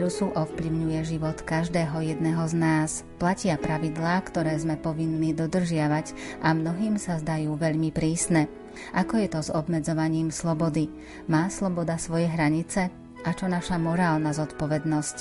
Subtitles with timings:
[0.00, 2.90] koronavírusu ovplyvňuje život každého jedného z nás.
[3.20, 8.48] Platia pravidlá, ktoré sme povinní dodržiavať a mnohým sa zdajú veľmi prísne.
[8.96, 10.88] Ako je to s obmedzovaním slobody?
[11.28, 12.88] Má sloboda svoje hranice?
[13.28, 15.16] A čo naša morálna zodpovednosť?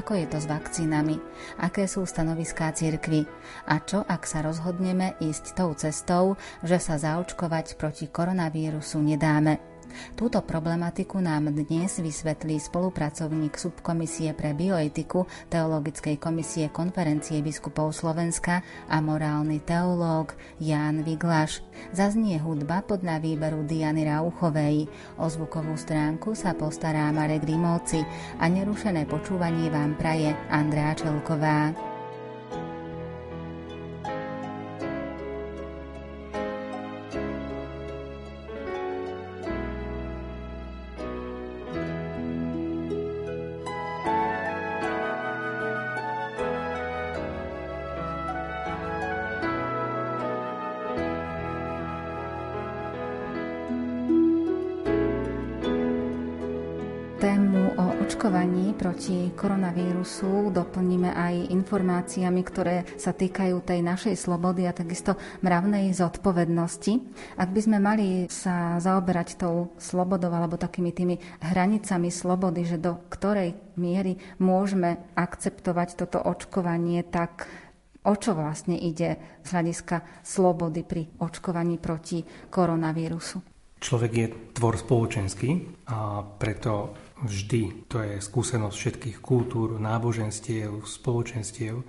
[0.00, 1.20] Ako je to s vakcínami?
[1.60, 3.28] Aké sú stanoviská cirkvy?
[3.68, 9.71] A čo, ak sa rozhodneme ísť tou cestou, že sa zaočkovať proti koronavírusu nedáme?
[10.18, 18.96] Túto problematiku nám dnes vysvetlí spolupracovník subkomisie pre bioetiku Teologickej komisie konferencie biskupov Slovenska a
[18.98, 21.60] morálny teológ Ján Viglaš.
[21.92, 24.88] Zaznie hudba podľa výberu Diany Rauchovej.
[25.20, 28.00] O zvukovú stránku sa postará Marek Rimovci
[28.40, 31.91] a nerušené počúvanie vám praje Andrá Čelková.
[58.22, 65.90] Očkovaní proti koronavírusu doplníme aj informáciami, ktoré sa týkajú tej našej slobody a takisto mravnej
[65.90, 67.02] zodpovednosti.
[67.34, 73.02] Ak by sme mali sa zaoberať tou slobodou alebo takými tými hranicami slobody, že do
[73.10, 77.50] ktorej miery môžeme akceptovať toto očkovanie, tak
[78.06, 82.22] o čo vlastne ide z hľadiska slobody pri očkovaní proti
[82.54, 83.42] koronavírusu?
[83.82, 91.82] Človek je tvor spoločenský a preto vždy, to je skúsenosť všetkých kultúr, náboženstiev, spoločenstiev,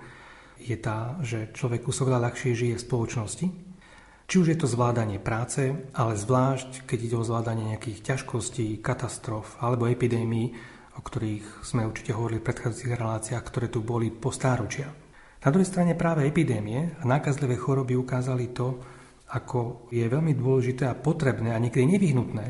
[0.58, 3.46] je tá, že človeku sa veľa ľahšie žije v spoločnosti.
[4.24, 5.60] Či už je to zvládanie práce,
[5.92, 10.56] ale zvlášť, keď ide o zvládanie nejakých ťažkostí, katastrof alebo epidémií,
[10.96, 14.88] o ktorých sme určite hovorili v predchádzajúcich reláciách, ktoré tu boli po stáročia.
[15.44, 18.80] Na druhej strane práve epidémie a nákazlivé choroby ukázali to,
[19.28, 22.46] ako je veľmi dôležité a potrebné a niekedy nevyhnutné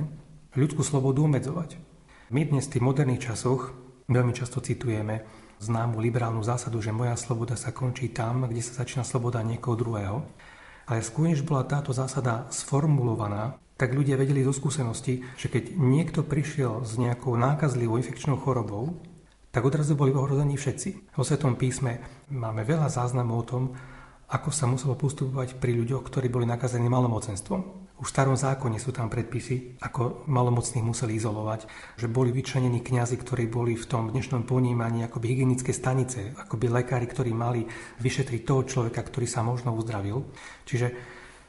[0.54, 1.83] ľudskú slobodu obmedzovať.
[2.32, 3.76] My dnes v tých moderných časoch
[4.08, 5.28] veľmi často citujeme
[5.60, 10.24] známu liberálnu zásadu, že moja sloboda sa končí tam, kde sa začína sloboda niekoho druhého.
[10.88, 16.24] Ale skôr, než bola táto zásada sformulovaná, tak ľudia vedeli zo skúsenosti, že keď niekto
[16.24, 19.04] prišiel s nejakou nákazlivou infekčnou chorobou,
[19.52, 21.12] tak odrazu boli ohrození všetci.
[21.12, 23.62] Vo Svetom písme máme veľa záznamov o tom,
[24.32, 27.83] ako sa muselo postupovať pri ľuďoch, ktorí boli nakazení malomocenstvom.
[27.94, 33.14] Už v starom zákone sú tam predpisy, ako malomocných museli izolovať, že boli vyčlenení kňazi,
[33.14, 37.62] ktorí boli v tom dnešnom ponímaní akoby hygienické stanice, akoby lekári, ktorí mali
[38.02, 40.26] vyšetriť toho človeka, ktorý sa možno uzdravil.
[40.66, 40.90] Čiže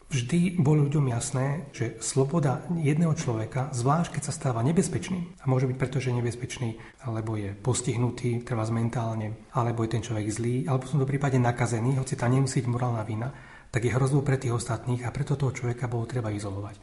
[0.06, 5.66] vždy bolo ľuďom jasné, že sloboda jedného človeka, zvlášť keď sa stáva nebezpečným, a môže
[5.66, 6.78] byť preto, že je nebezpečný,
[7.10, 11.98] alebo je postihnutý, trvá mentálne, alebo je ten človek zlý, alebo v tomto prípade nakazený,
[11.98, 13.34] hoci tam nemusí byť morálna vina,
[13.76, 16.80] tak je hrozbou pre tých ostatných a preto toho človeka bolo treba izolovať.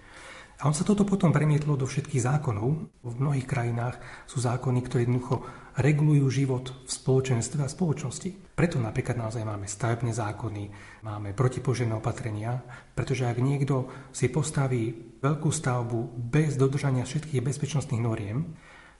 [0.60, 2.69] A on sa toto potom premietlo do všetkých zákonov.
[3.00, 3.97] V mnohých krajinách
[4.28, 5.41] sú zákony, ktoré jednoducho
[5.80, 8.53] regulujú život v spoločenstve a spoločnosti.
[8.53, 10.62] Preto napríklad naozaj máme stavebné zákony,
[11.08, 12.60] máme protipožené opatrenia,
[12.92, 18.53] pretože ak niekto si postaví veľkú stavbu bez dodržania všetkých bezpečnostných noriem,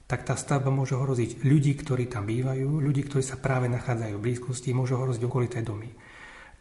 [0.09, 4.25] tak tá stavba môže ohroziť ľudí, ktorí tam bývajú, ľudí, ktorí sa práve nachádzajú v
[4.25, 5.93] blízkosti, môže ohroziť okolité domy.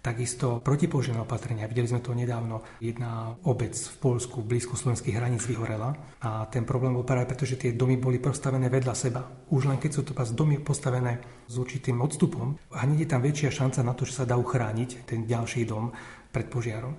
[0.01, 1.69] Takisto protipožené opatrenia.
[1.69, 2.65] Videli sme to nedávno.
[2.81, 5.93] Jedna obec v Polsku blízko slovenských hraníc vyhorela
[6.25, 9.21] a ten problém bol práve preto, že tie domy boli postavené vedľa seba.
[9.53, 13.85] Už len keď sú to domy postavené s určitým odstupom, hneď je tam väčšia šanca
[13.85, 15.93] na to, že sa dá uchrániť ten ďalší dom
[16.33, 16.97] pred požiarom.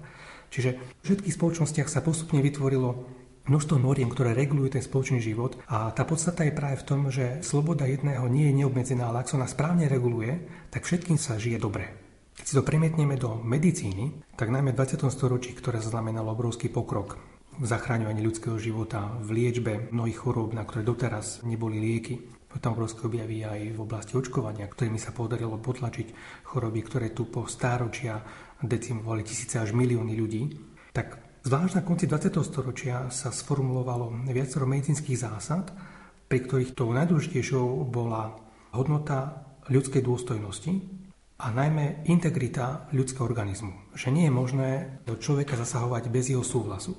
[0.54, 3.02] Čiže v všetkých spoločnostiach sa postupne vytvorilo
[3.50, 7.42] množstvo noriem, ktoré regulujú ten spoločný život a tá podstata je práve v tom, že
[7.42, 10.38] sloboda jedného nie je neobmedzená, ale ak sa ona správne reguluje,
[10.70, 12.01] tak všetkým sa žije dobre.
[12.52, 15.08] Si to premietneme do medicíny, tak najmä v 20.
[15.08, 17.16] storočí, ktoré znamenalo obrovský pokrok
[17.56, 22.20] v zachraňovaní ľudského života, v liečbe mnohých chorób, na ktoré doteraz neboli lieky.
[22.60, 26.12] Tam obrovské objavy aj v oblasti očkovania, ktorými sa podarilo potlačiť
[26.44, 28.20] choroby, ktoré tu po stáročia
[28.60, 30.52] decimovali tisíce až milióny ľudí.
[30.92, 32.36] Tak zvlášť na konci 20.
[32.44, 35.72] storočia sa sformulovalo viacero medicínskych zásad,
[36.28, 38.36] pri ktorých tou najdôležitejšou bola
[38.76, 39.40] hodnota
[39.72, 41.00] ľudskej dôstojnosti
[41.42, 43.98] a najmä integrita ľudského organizmu.
[43.98, 44.70] Že nie je možné
[45.02, 46.94] do človeka zasahovať bez jeho súhlasu.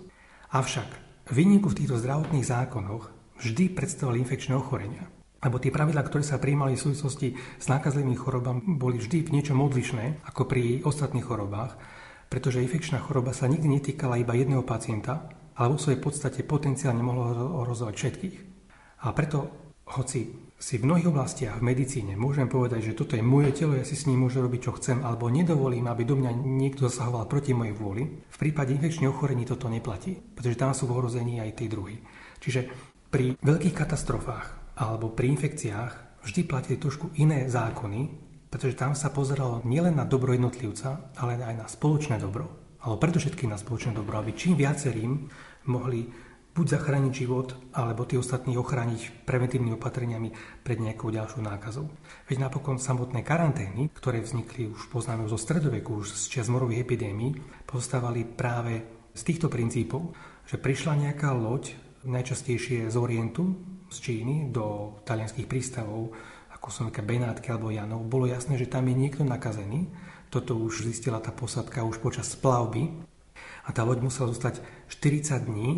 [0.51, 0.89] Avšak
[1.31, 3.07] výniku v týchto zdravotných zákonoch
[3.39, 5.07] vždy predstavovali infekčné ochorenia.
[5.39, 9.59] Lebo tie pravidlá, ktoré sa prijímali v súvislosti s nákazlivými chorobami, boli vždy v niečom
[9.63, 11.79] odlišné ako pri ostatných chorobách,
[12.27, 17.63] pretože infekčná choroba sa nikdy netýkala iba jedného pacienta, ale vo svojej podstate potenciálne mohlo
[17.63, 18.37] ohrozovať všetkých.
[19.03, 20.31] A preto, hoci
[20.63, 23.99] si v mnohých oblastiach v medicíne môžem povedať, že toto je moje telo, ja si
[23.99, 27.75] s ním môžem robiť, čo chcem, alebo nedovolím, aby do mňa niekto zasahoval proti mojej
[27.75, 31.99] vôli, v prípade infekčných ochorení toto neplatí, pretože tam sú v ohrození aj tí druhí.
[32.39, 32.71] Čiže
[33.11, 38.01] pri veľkých katastrofách alebo pri infekciách vždy platili trošku iné zákony,
[38.47, 42.77] pretože tam sa pozeralo nielen na dobro jednotlivca, ale aj na spoločné dobro.
[42.79, 45.27] Alebo predovšetkým na spoločné dobro, aby čím viacerým
[45.67, 46.07] mohli
[46.53, 50.29] buď zachrániť život, alebo tí ostatní ochrániť preventívnymi opatreniami
[50.61, 51.89] pred nejakou ďalšou nákazou.
[52.29, 57.41] Veď napokon samotné karantény, ktoré vznikli už poznáme zo stredoveku, už z čas morových epidémií,
[57.65, 58.85] pozostávali práve
[59.17, 60.13] z týchto princípov,
[60.45, 61.73] že prišla nejaká loď,
[62.05, 63.57] najčastejšie z Orientu,
[63.89, 66.13] z Číny do talianských prístavov,
[66.53, 69.89] ako nejaké Benátky alebo Janov, bolo jasné, že tam je niekto nakazený.
[70.29, 72.89] Toto už zistila tá posadka už počas splavby
[73.65, 75.69] a tá loď musela zostať 40 dní,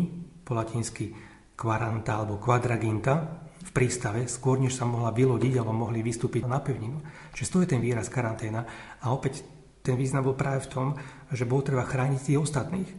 [0.46, 1.10] po latinsky
[1.58, 7.02] kvaranta alebo quadraginta, v prístave, skôr než sa mohla vylodiť alebo mohli vystúpiť na pevninu.
[7.34, 8.62] Čiže to je ten výraz karanténa
[9.02, 9.42] a opäť
[9.82, 10.86] ten význam bol práve v tom,
[11.34, 12.90] že bolo treba chrániť tých ostatných.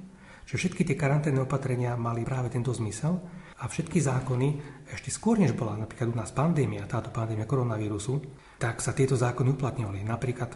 [0.47, 3.19] Čiže všetky tie karanténne opatrenia mali práve tento zmysel
[3.59, 4.47] a všetky zákony,
[4.91, 8.23] ešte skôr než bola napríklad u nás pandémia, táto pandémia koronavírusu,
[8.59, 10.03] tak sa tieto zákony uplatňovali.
[10.03, 10.51] Napríklad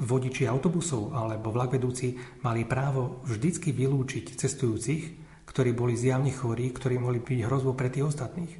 [0.00, 5.23] vodiči autobusov alebo vlakvedúci mali právo vždycky vylúčiť cestujúcich,
[5.54, 8.58] ktorí boli zjavne chorí, ktorí mohli byť hrozbou pre tých ostatných.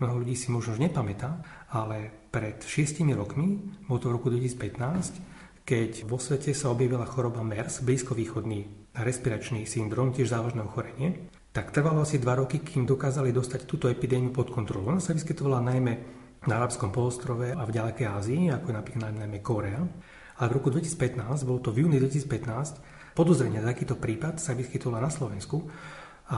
[0.00, 5.20] Mnoho ľudí si možno už nepamätá, ale pred šiestimi rokmi, bol to v roku 2015,
[5.68, 12.02] keď vo svete sa objavila choroba MERS, blízkovýchodný respiračný syndrom, tiež závažné ochorenie, tak trvalo
[12.02, 14.96] asi dva roky, kým dokázali dostať túto epidémiu pod kontrolu.
[14.96, 15.92] Ona sa vyskytovala najmä
[16.48, 19.80] na Arabskom polostrove a v ďalekej Ázii, ako je napríklad najmä Korea.
[20.40, 25.10] Ale v roku 2015, bolo to v júni 2015, podozrenie takýto prípad sa vyskytovala na
[25.12, 25.62] Slovensku
[26.30, 26.36] a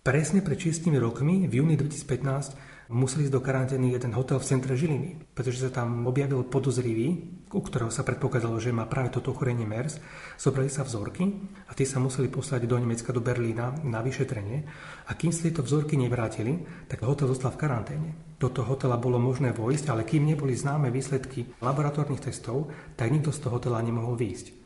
[0.00, 4.74] presne pred 6 rokmi, v júni 2015, museli ísť do karantény jeden hotel v centre
[4.74, 7.22] Žiliny, pretože sa tam objavil podozrivý,
[7.54, 10.02] u ktorého sa predpokladalo, že má práve toto ochorenie MERS.
[10.34, 11.22] Zobrali sa vzorky
[11.70, 14.66] a tie sa museli poslať do Nemecka, do Berlína na vyšetrenie.
[15.06, 18.10] A kým sa tieto vzorky nevrátili, tak hotel zostal v karanténe.
[18.42, 23.30] Do toho hotela bolo možné vojsť, ale kým neboli známe výsledky laboratórnych testov, tak nikto
[23.30, 24.59] z toho hotela nemohol výjsť.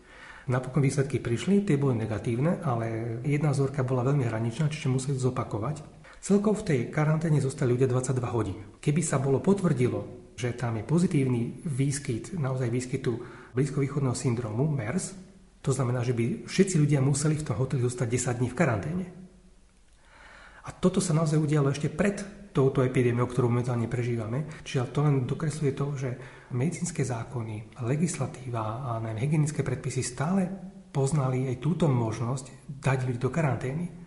[0.45, 5.81] Napokon výsledky prišli, tie boli negatívne, ale jedna vzorka bola veľmi hraničná, čiže museli zopakovať.
[6.21, 8.59] Celkov v tej karanténe zostali ľudia 22 hodín.
[8.81, 13.13] Keby sa bolo potvrdilo, že tam je pozitívny výskyt, naozaj výskytu
[13.57, 15.17] blízkovýchodného syndromu MERS,
[15.65, 19.07] to znamená, že by všetci ľudia museli v tom hoteli zostať 10 dní v karanténe.
[20.65, 22.21] A toto sa naozaj udialo ešte pred
[22.53, 24.49] touto epidémiou, ktorú momentálne prežívame.
[24.65, 26.11] Čiže to len dokresluje to, že
[26.55, 30.47] medicínske zákony, legislatíva a najmä hygienické predpisy stále
[30.95, 34.04] poznali aj túto možnosť dať ľudí do karantény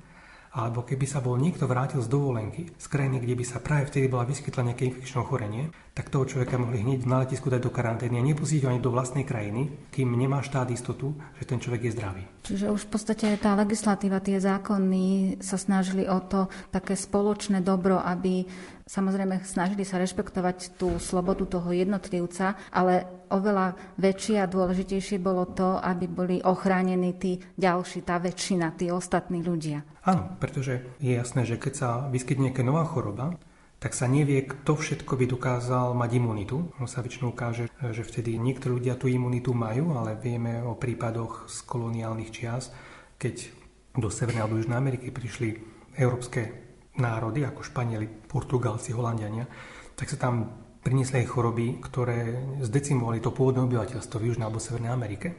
[0.57, 4.09] alebo keby sa bol niekto vrátil z dovolenky z krajiny, kde by sa práve vtedy
[4.09, 8.17] bola vyskytla nejaké infekčné ochorenie, tak toho človeka mohli hneď na letisku dať do karantény
[8.17, 11.91] a nepustiť ho ani do vlastnej krajiny, kým nemá štát istotu, že ten človek je
[11.93, 12.23] zdravý.
[12.49, 18.01] Čiže už v podstate tá legislatíva, tie zákony sa snažili o to také spoločné dobro,
[18.01, 18.45] aby
[18.87, 25.77] Samozrejme, snažili sa rešpektovať tú slobodu toho jednotlivca, ale oveľa väčšie a dôležitejšie bolo to,
[25.79, 29.83] aby boli ochránení tí ďalší, tá väčšina, tí ostatní ľudia.
[30.07, 33.35] Áno, pretože je jasné, že keď sa vyskytne nejaká nová choroba,
[33.77, 36.73] tak sa nevie, kto všetko by dokázal mať imunitu.
[36.81, 41.45] On sa väčšinou ukáže, že vtedy niektorí ľudia tú imunitu majú, ale vieme o prípadoch
[41.45, 42.73] z koloniálnych čias,
[43.21, 43.53] keď
[43.93, 45.61] do Severnej alebo Južnej Ameriky prišli
[45.97, 46.65] európske
[46.97, 49.45] národy, ako Španieli, Portugalci, Holandiania,
[49.93, 52.19] tak sa tam priniesli aj choroby, ktoré
[52.63, 55.35] zdecimovali to pôvodné obyvateľstvo v Južnej alebo Severnej Amerike.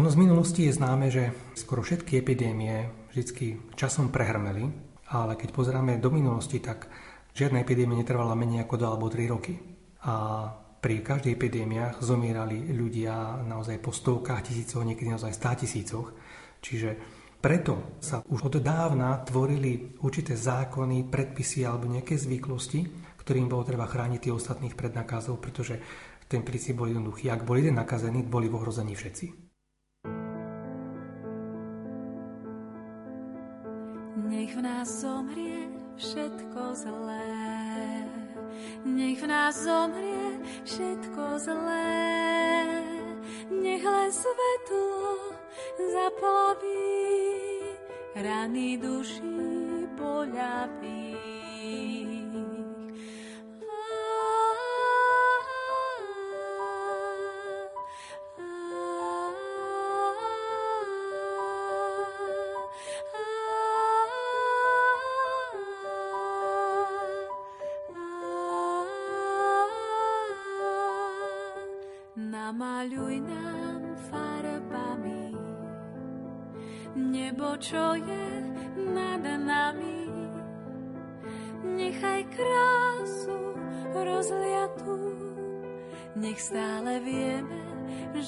[0.00, 4.64] Ono z minulosti je známe, že skoro všetky epidémie vždy časom prehrmeli,
[5.12, 6.88] ale keď pozeráme do minulosti, tak
[7.36, 9.60] žiadna epidémia netrvala menej ako 2 alebo 3 roky.
[10.08, 10.48] A
[10.80, 16.16] pri každej epidémiách zomierali ľudia naozaj po stovkách tisícoch, niekedy naozaj stá tisícoch.
[16.64, 16.96] Čiže
[17.38, 23.84] Preto sa už od dávna tvorili určité zákony, predpisy alebo nejaké zvyklosti, ktorým bolo treba
[23.84, 25.76] chrániť tých ostatných pred nakazou, pretože
[26.32, 27.28] ten princíp bol jednoduchý.
[27.28, 29.26] Ak bol jeden nakazený, boli v ohrození všetci.
[34.32, 35.68] Nech v nás zomrie
[36.00, 37.28] všetko zlé.
[38.88, 42.00] Nech v nás zomrie všetko zlé.
[43.52, 45.36] Nech len svetlo
[45.76, 46.96] zaplaví
[48.16, 51.97] rany duší poľaví.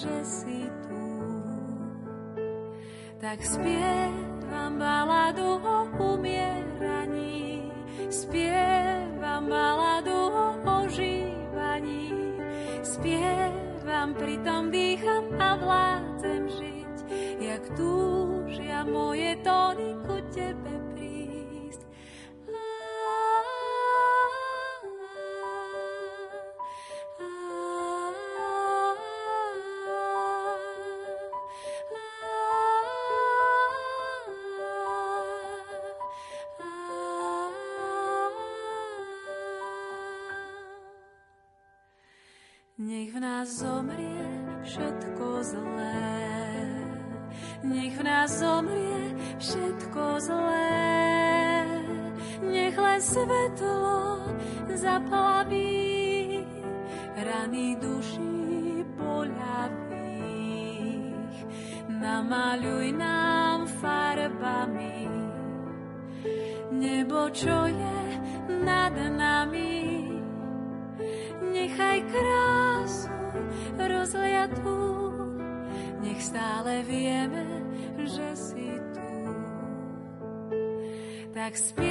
[0.01, 1.05] Že si tu.
[3.21, 5.79] Tak spievam baladu o
[6.17, 7.69] umieraní,
[8.09, 10.47] spievam baladu o
[10.81, 12.17] ožívaní,
[12.81, 16.97] spievam pritom dýcham a vládzem žiť,
[17.45, 20.00] jak túžia moje tóny
[81.51, 81.90] Tak spievam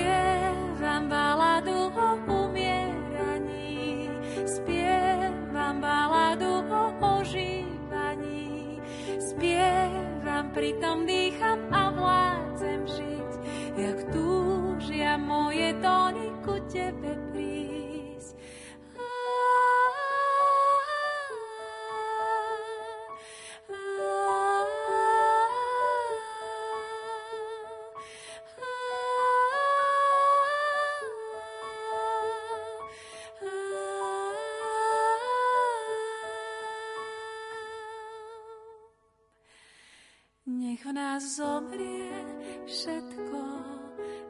[41.19, 42.25] zomrie
[42.65, 43.41] všetko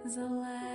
[0.05, 0.67] zlé.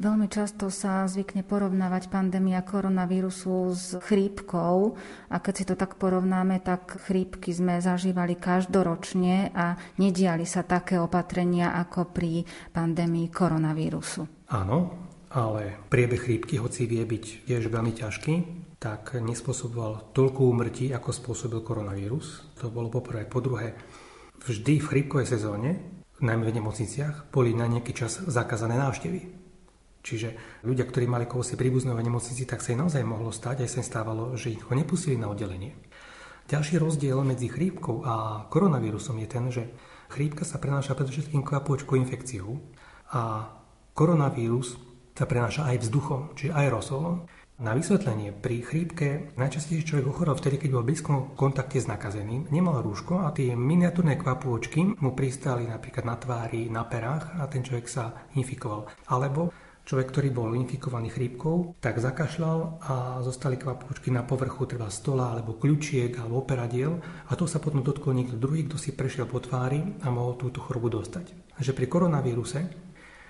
[0.00, 4.96] Veľmi často sa zvykne porovnávať pandémia koronavírusu s chrípkou
[5.28, 10.96] a keď si to tak porovnáme, tak chrípky sme zažívali každoročne a nediali sa také
[10.96, 14.48] opatrenia ako pri pandémii koronavírusu.
[14.48, 18.34] Áno, ale priebeh chrípky, hoci vie byť tiež veľmi ťažký,
[18.82, 22.50] tak nespôsoboval toľko úmrtí, ako spôsobil koronavírus.
[22.58, 23.28] To bolo poprvé.
[23.30, 23.78] Po druhé,
[24.42, 25.78] vždy v chrípkovej sezóne,
[26.18, 29.20] najmä v nemocniciach, boli na nejaký čas zakázané návštevy.
[30.00, 33.62] Čiže ľudia, ktorí mali koho si príbuzného v nemocnici, tak sa im naozaj mohlo stať,
[33.62, 35.76] aj sa im stávalo, že ich ho nepustili na oddelenie.
[36.48, 39.70] Ďalší rozdiel medzi chrípkou a koronavírusom je ten, že
[40.10, 42.58] chrípka sa prenáša predovšetkým kvapôčkou infekciou
[43.12, 43.54] a
[43.94, 44.89] koronavírus
[45.20, 47.28] sa prenáša aj vzduchom, čiže aerosolom.
[47.60, 52.48] Na vysvetlenie, pri chrípke najčastejšie človek ochorel vtedy, keď bol v blízkom kontakte s nakazeným,
[52.48, 57.60] nemal rúško a tie miniatúrne kvapôčky mu pristali napríklad na tvári, na perách a ten
[57.60, 58.88] človek sa infikoval.
[59.12, 59.52] Alebo
[59.84, 65.60] človek, ktorý bol infikovaný chrípkou, tak zakašľal a zostali kvapôčky na povrchu treba stola alebo
[65.60, 66.96] kľúčiek alebo operadiel
[67.28, 70.64] a to sa potom dotkol niekto druhý, kto si prešiel po tvári a mohol túto
[70.64, 71.52] chorobu dostať.
[71.60, 72.60] Takže pri koronavíruse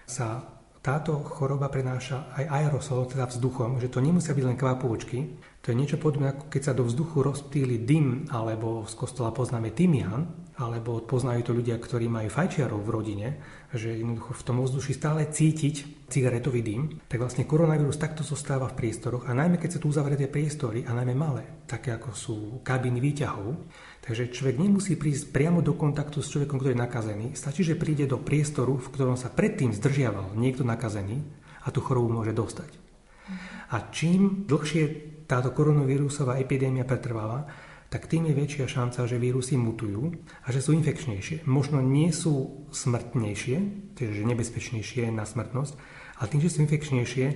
[0.07, 5.19] sa táto choroba prenáša aj aerosol, teda vzduchom, že to nemusia byť len kvapôčky.
[5.61, 9.77] To je niečo podobné, ako keď sa do vzduchu rozptýli dym, alebo z kostola poznáme
[9.77, 10.25] tymian,
[10.57, 13.29] alebo poznajú to ľudia, ktorí majú fajčiarov v rodine,
[13.77, 18.77] že jednoducho v tom vzduši stále cítiť cigaretový dým, tak vlastne koronavírus takto zostáva v
[18.81, 22.99] priestoroch a najmä keď sa tu uzavreté priestory a najmä malé, také ako sú kabiny
[23.01, 23.53] výťahov,
[24.11, 28.11] takže človek nemusí prísť priamo do kontaktu s človekom, ktorý je nakazený, stačí, že príde
[28.11, 31.23] do priestoru, v ktorom sa predtým zdržiaval niekto nakazený
[31.63, 32.75] a tú chorobu môže dostať.
[33.71, 34.83] A čím dlhšie
[35.31, 37.47] táto koronavírusová epidémia pretrváva,
[37.87, 40.11] tak tým je väčšia šanca, že vírusy mutujú
[40.43, 41.47] a že sú infekčnejšie.
[41.47, 43.57] Možno nie sú smrtnejšie,
[43.95, 45.79] čiže nebezpečnejšie na smrtnosť,
[46.19, 47.27] ale tým, že sú infekčnejšie,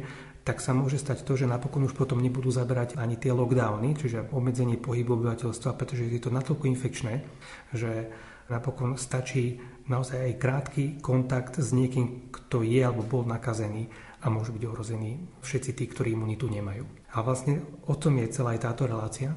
[0.44, 4.28] tak sa môže stať to, že napokon už potom nebudú zaberať ani tie lockdowny, čiže
[4.28, 7.24] obmedzenie pohybu obyvateľstva, pretože je to natoľko infekčné,
[7.72, 8.12] že
[8.52, 9.56] napokon stačí
[9.88, 13.88] naozaj aj krátky kontakt s niekým, kto je alebo bol nakazený
[14.20, 16.84] a môžu byť ohrození všetci tí, ktorí imunitu nemajú.
[17.16, 19.32] A vlastne o tom je celá aj táto relácia,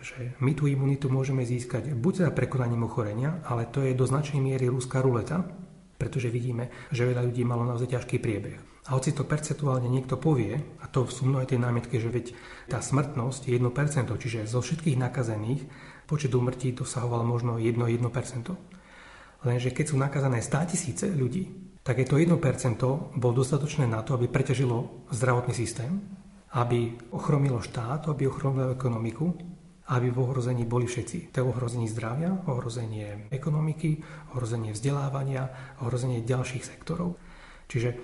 [0.00, 4.40] že my tú imunitu môžeme získať buď teda prekonaním ochorenia, ale to je do značnej
[4.40, 5.44] miery ruská ruleta,
[5.96, 8.75] pretože vidíme, že veľa ľudí malo naozaj ťažký priebeh.
[8.86, 12.26] A hoci to percentuálne niekto povie, a to sú mnohé tie námietky, že veď
[12.70, 13.66] tá smrtnosť je 1%,
[14.14, 15.66] čiže zo všetkých nakazených
[16.06, 17.82] počet úmrtí dosahoval možno 1-1%.
[19.42, 21.50] Lenže keď sú nakazané 100 tisíce ľudí,
[21.82, 22.38] tak je to 1%
[23.18, 26.02] bol dostatočné na to, aby preťažilo zdravotný systém,
[26.54, 31.30] aby ochromilo štát, aby ochromilo ekonomiku aby v ohrození boli všetci.
[31.30, 34.02] To je ohrozenie zdravia, ohrozenie ekonomiky,
[34.34, 35.46] ohrozenie vzdelávania,
[35.78, 37.14] ohrozenie ďalších sektorov.
[37.70, 37.94] Čiže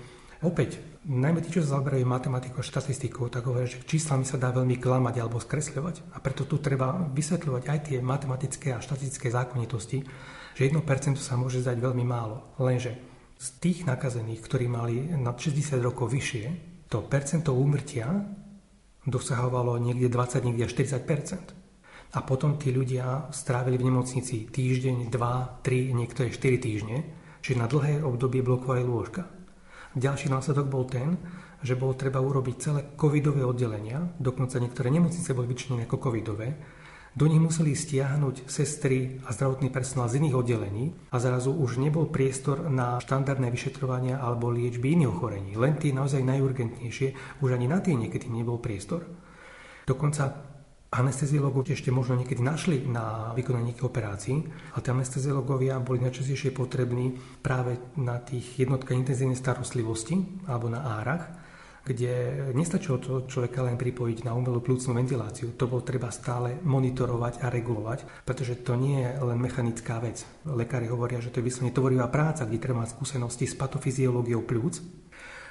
[0.43, 4.51] opäť, najmä tí, čo sa zaberajú matematikou a štatistikou, tak hovoria, že číslami sa dá
[4.51, 6.15] veľmi klamať alebo skresľovať.
[6.15, 10.03] A preto tu treba vysvetľovať aj tie matematické a štatistické zákonitosti,
[10.53, 12.55] že 1% sa môže zdať veľmi málo.
[12.61, 12.95] Lenže
[13.39, 16.45] z tých nakazených, ktorí mali nad 60 rokov vyššie,
[16.87, 18.07] to percento úmrtia
[19.03, 21.63] dosahovalo niekde 20, niekde 40%
[22.13, 27.01] a potom tí ľudia strávili v nemocnici týždeň, dva, tri, niektoré štyri týždne,
[27.41, 29.25] čiže na dlhé obdobie blokovali lôžka.
[29.93, 31.17] Ďalší následok bol ten,
[31.61, 36.57] že bolo treba urobiť celé covidové oddelenia, dokonca niektoré nemocnice boli vyčlenené ako covidové,
[37.13, 42.09] do nich museli stiahnuť sestry a zdravotný personál z iných oddelení a zrazu už nebol
[42.09, 45.53] priestor na štandardné vyšetrovania alebo liečby iných ochorení.
[45.53, 49.05] Len tie naozaj najurgentnejšie, už ani na tie niekedy nebol priestor.
[49.85, 50.52] Dokonca
[50.93, 57.17] Anesteziológov ešte možno niekedy našli na vykonanie nejakých operácií, ale tí anesteziológovia boli najčastejšie potrební
[57.41, 61.33] práve na tých jednotkách intenzívnej starostlivosti alebo na árach,
[61.81, 65.57] kde nestačilo to človeka len pripojiť na umelú plúcnú ventiláciu.
[65.57, 70.21] To bolo treba stále monitorovať a regulovať, pretože to nie je len mechanická vec.
[70.45, 74.77] Lekári hovoria, že to je vyslovene tvorivá práca, kde treba mať skúsenosti s patofyziológiou plúc,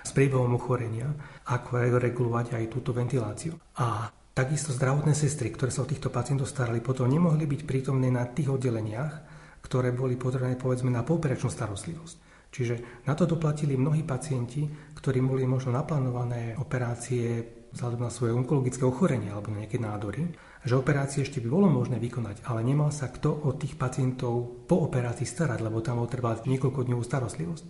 [0.07, 1.11] s priebehom ochorenia,
[1.51, 3.59] ako regulovať aj túto ventiláciu.
[3.77, 8.25] A Takisto zdravotné sestry, ktoré sa o týchto pacientov starali, potom nemohli byť prítomné na
[8.25, 9.13] tých oddeleniach,
[9.61, 12.49] ktoré boli potrebné povedzme na pooperačnú starostlivosť.
[12.49, 14.65] Čiže na to doplatili mnohí pacienti,
[14.97, 17.45] ktorí boli možno naplánované operácie
[17.77, 20.29] vzhľadom na svoje onkologické ochorenie alebo na nejaké nádory,
[20.65, 24.81] že operácie ešte by bolo možné vykonať, ale nemal sa kto od tých pacientov po
[24.85, 27.65] operácii starať, lebo tam trvať niekoľko dňovú starostlivosť.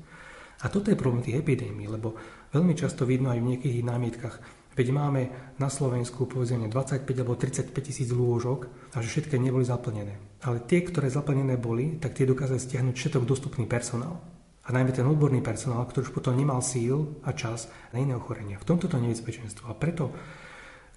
[0.63, 2.15] A toto je problém tých epidémií, lebo
[2.55, 5.29] veľmi často vidno aj v niekých námietkach, Veď máme
[5.61, 10.17] na Slovensku povedzme 25 alebo 35 tisíc lôžok a že všetky neboli zaplnené.
[10.43, 14.17] Ale tie, ktoré zaplnené boli, tak tie dokázali stiahnuť všetok dostupný personál.
[14.63, 18.63] A najmä ten odborný personál, ktorý už potom nemal síl a čas na iné ochorenia.
[18.63, 19.69] V tomto to nebezpečenstvo.
[19.69, 20.15] A preto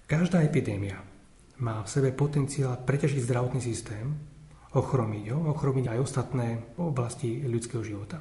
[0.06, 1.02] každá epidémia
[1.60, 4.14] má v sebe potenciál preťažiť zdravotný systém,
[4.76, 6.46] ochromiť ho, ochromiť aj ostatné
[6.78, 8.20] oblasti ľudského života.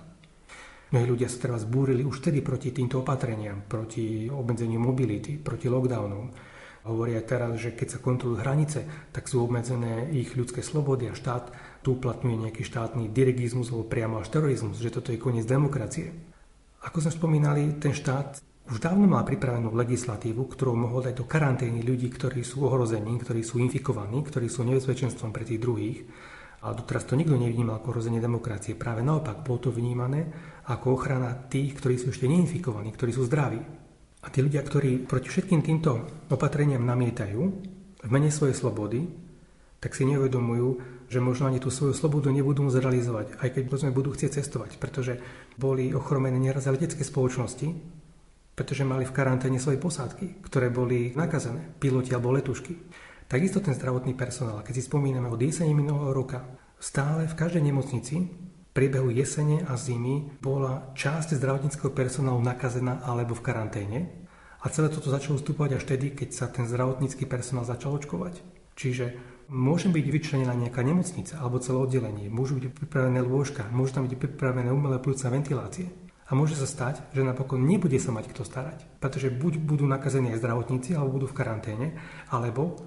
[0.96, 6.32] Mnohí ľudia sa teraz búrili už vtedy proti týmto opatreniam, proti obmedzeniu mobility, proti lockdownu.
[6.88, 11.52] Hovoria teraz, že keď sa kontrolujú hranice, tak sú obmedzené ich ľudské slobody a štát
[11.84, 16.16] tu uplatňuje nejaký štátny dirigizmus alebo priamo až terorizmus, že toto je koniec demokracie.
[16.88, 18.40] Ako sme spomínali, ten štát
[18.72, 23.44] už dávno má pripravenú legislatívu, ktorú mohol dať do karantény ľudí, ktorí sú ohrození, ktorí
[23.44, 26.08] sú infikovaní, ktorí sú nebezpečenstvom pre tých druhých.
[26.66, 28.74] Ale doteraz to nikto nevnímal ako ohrozenie demokracie.
[28.74, 30.26] Práve naopak, bolo to vnímané
[30.66, 33.62] ako ochrana tých, ktorí sú ešte neinfikovaní, ktorí sú zdraví.
[34.26, 37.42] A tí ľudia, ktorí proti všetkým týmto opatreniam namietajú
[38.02, 39.06] v mene svojej slobody,
[39.78, 40.68] tak si neuvedomujú,
[41.06, 44.82] že možno ani tú svoju slobodu nebudú môcť realizovať, aj keď sme budú chcieť cestovať,
[44.82, 45.22] pretože
[45.62, 47.70] boli ochromené nieraz letecké spoločnosti,
[48.58, 52.74] pretože mali v karanténe svoje posádky, ktoré boli nakazené, piloti alebo letušky.
[53.26, 56.46] Takisto ten zdravotný personál, keď si spomíname od jesene minulého roka,
[56.78, 58.30] stále v každej nemocnici
[58.76, 64.00] priebehu jesene a zimy bola časť zdravotníckého personálu nakazená alebo v karanténe
[64.62, 68.42] a celé toto začalo vstupovať až vtedy, keď sa ten zdravotnícky personál začal očkovať.
[68.76, 74.10] Čiže Môže byť vyčlenená nejaká nemocnica alebo celé oddelenie, môžu byť pripravené lôžka, môžu tam
[74.10, 75.94] byť pripravené umelé plúca ventilácie.
[76.26, 80.34] A môže sa stať, že napokon nebude sa mať kto starať, pretože buď budú nakazení
[80.34, 81.88] aj zdravotníci, alebo budú v karanténe,
[82.34, 82.82] alebo,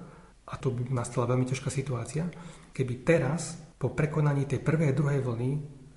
[0.49, 2.25] a to by nastala veľmi ťažká situácia,
[2.73, 5.49] keby teraz, po prekonaní tej prvej a druhej vlny,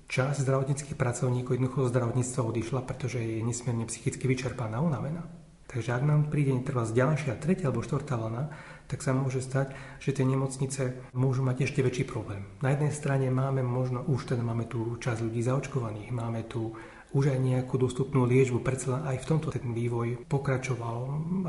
[0.07, 5.25] časť zdravotníckých pracovníkov jednoducho zdravotníctva odišla, pretože je nesmierne psychicky vyčerpaná, unavená.
[5.65, 8.53] Takže ak nám príde trvá ďalšia, tretia alebo štvrtá vlna,
[8.85, 12.45] tak sa môže stať, že tie nemocnice môžu mať ešte väčší problém.
[12.61, 16.77] Na jednej strane máme možno, už teda máme tu časť ľudí zaočkovaných, máme tu
[17.13, 20.97] už aj nejakú dostupnú liečbu, predsa aj v tomto ten vývoj pokračoval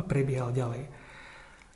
[0.01, 0.89] a prebiehal ďalej.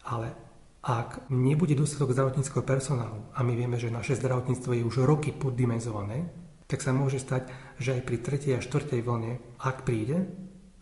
[0.09, 0.48] Ale
[0.89, 6.33] ak nebude dostatok zdravotníckého personálu, a my vieme, že naše zdravotníctvo je už roky poddimenzované,
[6.65, 10.25] tak sa môže stať, že aj pri tretej a štvrtej vlne, ak príde,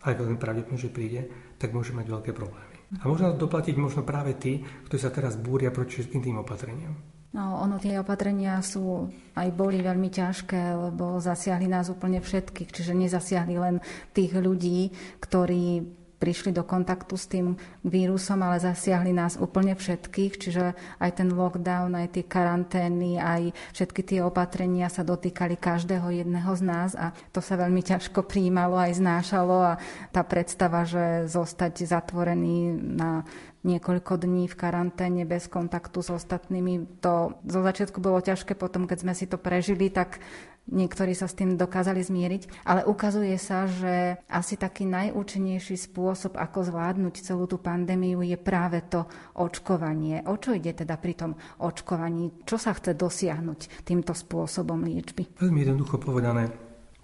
[0.07, 1.27] aj veľmi pravdepodobne, že príde,
[1.59, 2.75] tak môže mať veľké problémy.
[3.03, 6.95] A možno doplatiť možno práve tí, ktorí sa teraz búria proti všetkým tým opatreniam.
[7.35, 12.95] No, ono tie opatrenia sú aj boli veľmi ťažké, lebo zasiahli nás úplne všetkých, čiže
[12.95, 13.75] nezasiahli len
[14.15, 15.83] tých ľudí, ktorí
[16.17, 17.53] prišli do kontaktu s tým
[17.85, 20.65] vírusom, ale zasiahli nás úplne všetkých, čiže
[20.97, 26.63] aj ten lockdown, aj tie karantény, aj všetky tie opatrenia sa dotýkali každého jedného z
[26.65, 29.73] nás a to sa veľmi ťažko príjmalo aj znášalo a
[30.09, 33.21] tá predstava, že zostať zatvorený na
[33.67, 37.03] niekoľko dní v karanténe bez kontaktu s ostatnými.
[37.03, 40.23] To zo začiatku bolo ťažké, potom keď sme si to prežili, tak
[40.67, 46.67] Niektorí sa s tým dokázali zmieriť, ale ukazuje sa, že asi taký najúčinnejší spôsob, ako
[46.67, 49.07] zvládnuť celú tú pandémiu, je práve to
[49.39, 50.27] očkovanie.
[50.27, 51.31] O čo ide teda pri tom
[51.63, 52.43] očkovaní?
[52.43, 55.39] Čo sa chce dosiahnuť týmto spôsobom liečby?
[55.39, 56.51] Veľmi jednoducho povedané,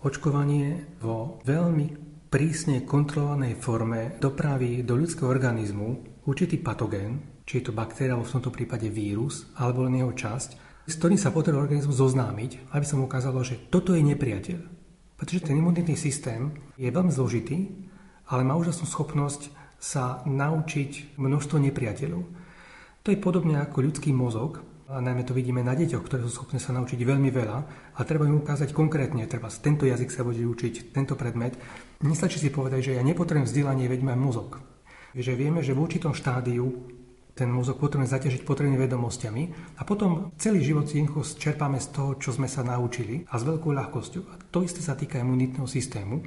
[0.04, 1.88] očkovanie vo veľmi
[2.28, 8.36] prísne kontrolovanej forme dopraví do ľudského organizmu určitý patogén, či je to baktéria, alebo v
[8.40, 10.50] tomto prípade vírus, alebo len jeho časť,
[10.84, 14.60] s ktorým sa potrebuje organizmus zoznámiť, aby sa mu ukázalo, že toto je nepriateľ.
[15.16, 17.72] Pretože ten imunitný systém je veľmi zložitý,
[18.28, 22.24] ale má úžasnú schopnosť sa naučiť množstvo nepriateľov.
[23.04, 26.60] To je podobne ako ľudský mozog, a najmä to vidíme na deťoch, ktoré sú schopné
[26.60, 27.58] sa naučiť veľmi veľa
[27.96, 31.56] a treba im ukázať konkrétne, treba tento jazyk sa bude učiť, tento predmet.
[32.04, 34.73] Nestačí si povedať, že ja nepotrebujem vzdelanie, veď mám mozog.
[35.13, 36.89] Že vieme, že v určitom štádiu
[37.34, 39.43] ten mozog potrebujeme zaťažiť potrebnými vedomosťami
[39.78, 41.02] a potom celý život si
[41.38, 44.23] čerpáme z toho, čo sme sa naučili a s veľkou ľahkosťou.
[44.30, 46.21] A to isté sa týka imunitného systému.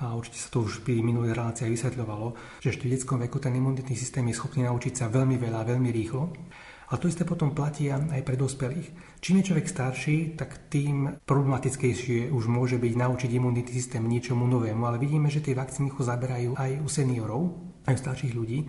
[0.00, 2.32] A určite sa to už pri minulých reláciách vysvetľovalo,
[2.64, 5.90] že ešte v detskom veku ten imunitný systém je schopný naučiť sa veľmi veľa, veľmi
[5.92, 6.32] rýchlo.
[6.90, 9.20] A to isté potom platí aj pre dospelých.
[9.22, 14.82] Čím je človek starší, tak tým problematickejšie už môže byť naučiť imunitný systém niečomu novému.
[14.88, 18.66] Ale vidíme, že tie vakcíny ho zaberajú aj u seniorov, aj starších ľudí.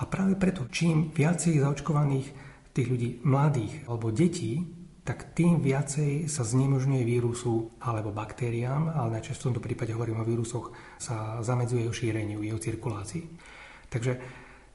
[0.00, 2.28] A práve preto, čím viacej zaočkovaných
[2.72, 4.62] tých ľudí mladých alebo detí,
[5.02, 10.28] tak tým viacej sa znemožňuje vírusu alebo baktériám, ale najčastejšie v tomto prípade hovorím o
[10.28, 13.26] vírusoch, sa zamedzuje jeho šíreniu, jeho cirkulácii.
[13.90, 14.12] Takže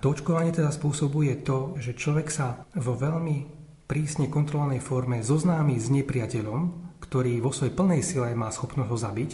[0.03, 3.47] to očkovanie teda spôsobuje to, že človek sa vo veľmi
[3.87, 6.61] prísne kontrolovanej forme zoznámi s nepriateľom,
[6.99, 9.31] ktorý vo svojej plnej sile má schopnosť ho zabiť,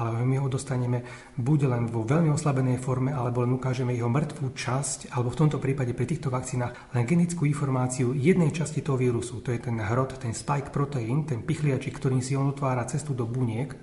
[0.00, 1.04] ale my ho dostaneme
[1.36, 5.60] buď len vo veľmi oslabenej forme, alebo len ukážeme jeho mŕtvú časť, alebo v tomto
[5.60, 9.44] prípade pri týchto vakcínach len genetickú informáciu jednej časti toho vírusu.
[9.44, 13.28] To je ten hrot, ten spike proteín, ten pichliačik, ktorým si on otvára cestu do
[13.28, 13.76] buniek.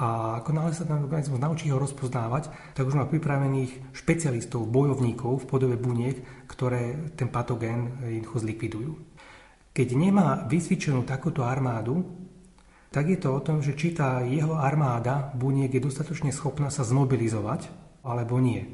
[0.00, 5.44] A ako náhle sa ten organizmus naučí ho rozpoznávať, tak už má pripravených špecialistov, bojovníkov
[5.44, 8.92] v podobe buniek, ktoré ten patogén jednoducho zlikvidujú.
[9.76, 12.19] Keď nemá vysvičenú takúto armádu,
[12.90, 16.82] tak je to o tom, že či tá jeho armáda buniek je dostatočne schopná sa
[16.82, 17.70] zmobilizovať,
[18.02, 18.66] alebo nie.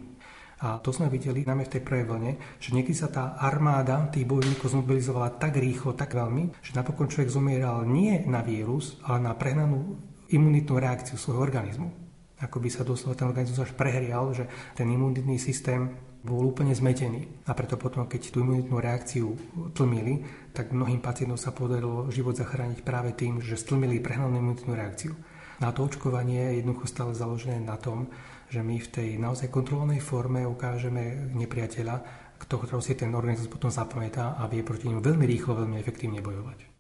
[0.57, 4.25] A to sme videli najmä v tej prvej vlne, že niekedy sa tá armáda tých
[4.25, 9.37] bojovníkov zmobilizovala tak rýchlo, tak veľmi, že napokon človek zomieral nie na vírus, ale na
[9.37, 10.01] prehnanú
[10.33, 11.93] imunitnú reakciu svojho organizmu.
[12.41, 15.93] Ako by sa doslova ten organizmus až prehrial, že ten imunitný systém
[16.25, 17.47] bol úplne zmetený.
[17.47, 19.37] A preto potom, keď tú imunitnú reakciu
[19.77, 20.25] tlmili,
[20.57, 25.13] tak mnohým pacientom sa podarilo život zachrániť práve tým, že stlmili prehnanú imunitnú reakciu.
[25.61, 28.09] Na to očkovanie je jednoducho stále založené na tom,
[28.49, 31.97] že my v tej naozaj kontrolovanej forme ukážeme nepriateľa,
[32.41, 36.76] ktorého si ten organizmus potom zapamätá a vie proti ním veľmi rýchlo, veľmi efektívne bojovať.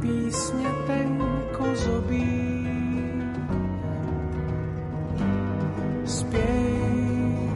[0.00, 2.68] Písně tenko zobí.
[6.04, 7.50] Spěj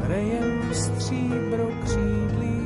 [0.00, 2.56] rejem stříbro křídlí.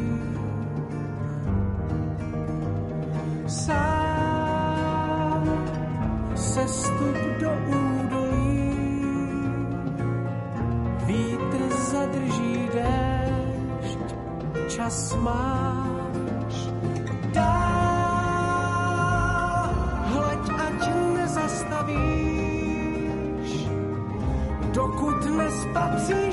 [3.47, 3.91] Sám
[6.35, 8.71] sestup do údolí.
[11.07, 14.15] Vítr zadrží déšť,
[14.69, 15.90] čas máš.
[25.81, 26.30] I'm sorry.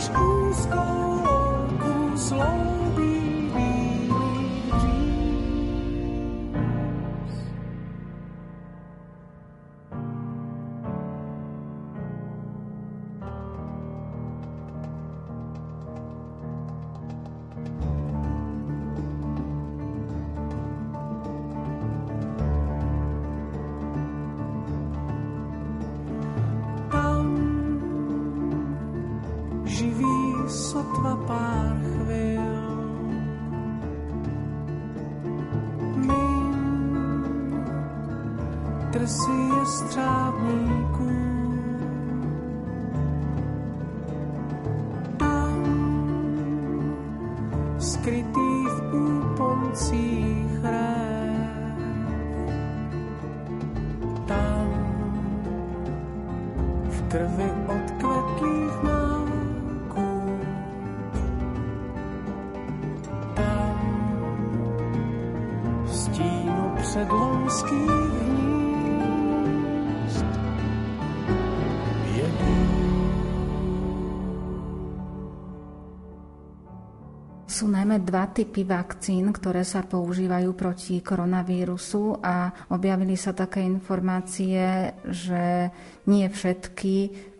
[77.57, 84.93] Sú najmä dva typy vakcín, ktoré sa používajú proti koronavírusu a objavili sa také informácie,
[85.09, 85.73] že
[86.05, 86.95] nie všetky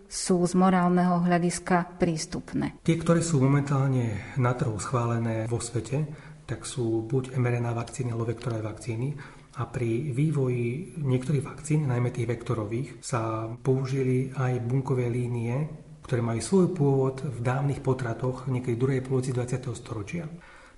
[0.10, 2.82] sú z morálneho hľadiska prístupné.
[2.82, 6.10] Tie, ktoré sú momentálne na trhu schválené vo svete,
[6.50, 9.14] tak sú buď mRNA vakcíny alebo vektorové vakcíny
[9.62, 16.40] a pri vývoji niektorých vakcín, najmä tých vektorových, sa použili aj bunkové línie, ktoré majú
[16.40, 19.76] svoj pôvod v dávnych potratoch niekedy druhej polovici 20.
[19.76, 20.24] storočia.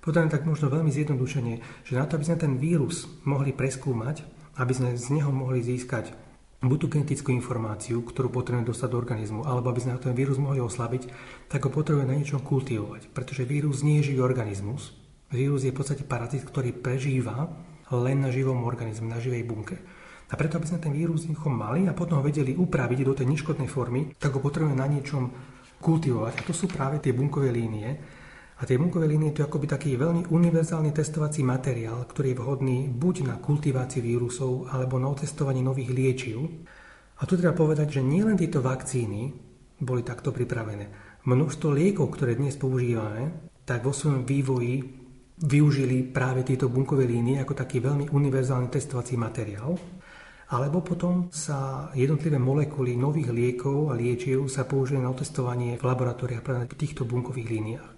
[0.02, 4.26] Povedané tak možno veľmi zjednodušene, že na to, aby sme ten vírus mohli preskúmať,
[4.58, 6.10] aby sme z neho mohli získať
[6.60, 10.60] buď tú genetickú informáciu, ktorú potrebujeme dostať do organizmu, alebo aby sme ten vírus mohli
[10.60, 11.08] oslabiť,
[11.48, 13.14] tak ho potrebujeme na niečom kultivovať.
[13.14, 14.92] Pretože vírus nie je živý organizmus.
[15.30, 17.48] Vírus je v podstate parazit, ktorý prežíva
[17.94, 19.78] len na živom organizme, na živej bunke.
[20.30, 23.66] A preto, aby sme ten vírus mali a potom ho vedeli upraviť do tej neškodnej
[23.66, 25.26] formy, tak ho potrebujeme na niečom
[25.82, 26.32] kultivovať.
[26.38, 27.88] A to sú práve tie bunkové línie.
[28.60, 32.78] A tie bunkové línie to je akoby taký veľmi univerzálny testovací materiál, ktorý je vhodný
[32.92, 36.38] buď na kultiváciu vírusov, alebo na otestovanie nových liečiv.
[37.20, 39.32] A tu treba povedať, že nielen tieto vakcíny
[39.80, 41.18] boli takto pripravené.
[41.24, 44.84] Množstvo liekov, ktoré dnes používame, tak vo svojom vývoji
[45.40, 49.72] využili práve tieto bunkové línie ako taký veľmi univerzálny testovací materiál.
[50.50, 56.42] Alebo potom sa jednotlivé molekuly nových liekov a liečiv sa použili na otestovanie v laboratóriách
[56.42, 57.90] práve v týchto bunkových líniách.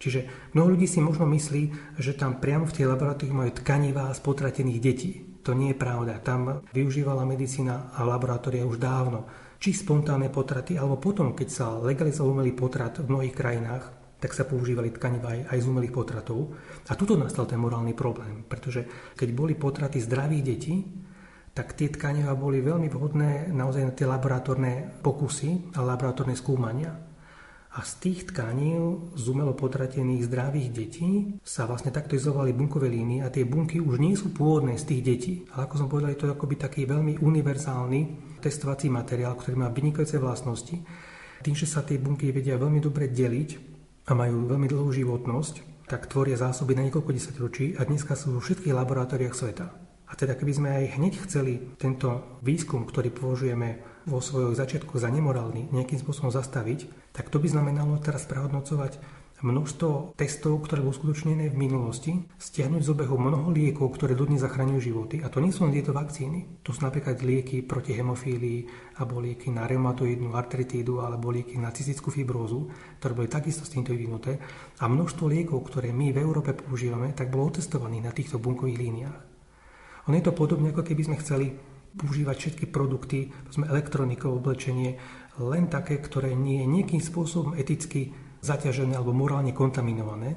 [0.00, 4.20] Čiže mnoho ľudí si možno myslí, že tam priamo v tej laboratórii majú tkanivá z
[4.20, 5.12] potratených detí.
[5.44, 6.20] To nie je pravda.
[6.20, 9.28] Tam využívala medicína a laboratória už dávno.
[9.60, 13.84] Či spontánne potraty, alebo potom, keď sa legalizoval umelý potrat v mnohých krajinách,
[14.20, 16.52] tak sa používali tkanivá aj, z umelých potratov.
[16.88, 18.84] A tuto nastal ten morálny problém, pretože
[19.16, 20.74] keď boli potraty zdravých detí,
[21.50, 27.10] tak tie tkanivá boli veľmi vhodné naozaj na tie laboratórne pokusy a laboratórne skúmania.
[27.70, 28.74] A z tých tkaní
[29.14, 34.02] z umelo potratených zdravých detí sa vlastne takto izovali bunkové línie a tie bunky už
[34.02, 35.34] nie sú pôvodné z tých detí.
[35.54, 38.00] Ale ako som povedal, je to akoby taký veľmi univerzálny
[38.42, 40.82] testovací materiál, ktorý má vynikajúce vlastnosti.
[41.46, 43.50] Tým, že sa tie bunky vedia veľmi dobre deliť
[44.10, 48.42] a majú veľmi dlhú životnosť, tak tvoria zásoby na niekoľko desaťročí a dneska sú vo
[48.42, 49.79] všetkých laboratóriách sveta.
[50.10, 53.78] A teda keby sme aj hneď chceli tento výskum, ktorý považujeme
[54.10, 58.98] vo svojom začiatku za nemorálny, nejakým spôsobom zastaviť, tak to by znamenalo teraz prehodnocovať
[59.40, 64.80] množstvo testov, ktoré boli uskutočnené v minulosti, stiahnuť z obehu mnoho liekov, ktoré dodnes zachraňujú
[64.80, 65.16] životy.
[65.24, 66.60] A to nie sú len tieto vakcíny.
[66.60, 68.60] To sú napríklad lieky proti hemofílii,
[69.00, 72.68] alebo lieky na reumatoidnú artritídu, alebo lieky na cystickú fibrózu,
[73.00, 74.36] ktoré boli takisto s týmto vyvinuté.
[74.80, 79.29] A množstvo liekov, ktoré my v Európe používame, tak bolo otestovaných na týchto bunkových líniách.
[80.10, 81.54] Ono je to podobne, ako keby sme chceli
[81.94, 84.98] používať všetky produkty, sme elektronikou, oblečenie,
[85.38, 88.10] len také, ktoré nie je nejakým spôsobom eticky
[88.42, 90.34] zaťažené alebo morálne kontaminované,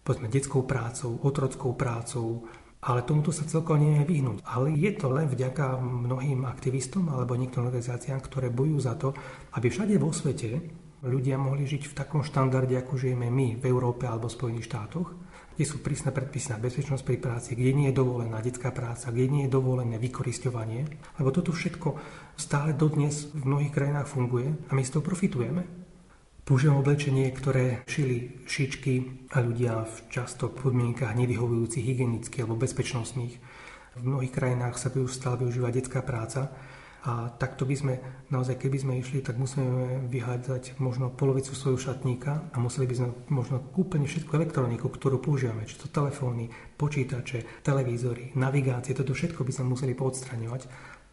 [0.00, 2.48] povedzme detskou prácou, otrockou prácou,
[2.88, 4.40] ale tomuto sa celkom nie je vyhnúť.
[4.48, 9.12] Ale je to len vďaka mnohým aktivistom alebo niektorým organizáciám, ktoré bojujú za to,
[9.60, 10.56] aby všade vo svete
[11.04, 15.12] ľudia mohli žiť v takom štandarde, ako žijeme my v Európe alebo v Spojených štátoch,
[15.56, 19.26] kde sú prísne predpisy na bezpečnosť pri práci, kde nie je dovolená detská práca, kde
[19.32, 20.84] nie je dovolené vykoristovanie,
[21.16, 21.96] lebo toto všetko
[22.36, 25.64] stále dodnes v mnohých krajinách funguje a my z toho profitujeme.
[26.46, 33.34] Používam oblečenie, ktoré šili šičky a ľudia v často podmienkach nevyhovujúcich hygienických alebo bezpečnostných.
[33.96, 36.52] V mnohých krajinách sa stále využíva detská práca
[37.06, 37.94] a takto by sme,
[38.34, 43.08] naozaj keby sme išli, tak musíme vyhádzať možno polovicu svojho šatníka a museli by sme
[43.30, 49.52] možno úplne všetku elektroniku, ktorú používame, či to telefóny, počítače, televízory, navigácie, toto všetko by
[49.54, 50.62] sme museli podstraňovať,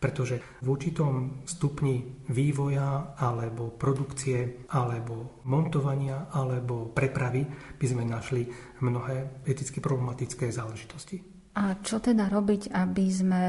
[0.01, 7.45] pretože v určitom stupni vývoja alebo produkcie alebo montovania alebo prepravy
[7.77, 8.49] by sme našli
[8.81, 11.21] mnohé eticky problematické záležitosti.
[11.53, 13.41] A čo teda robiť, aby sme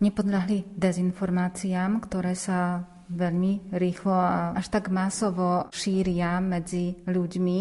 [0.00, 7.60] nepodľahli dezinformáciám, ktoré sa veľmi rýchlo a až tak masovo šíria medzi ľuďmi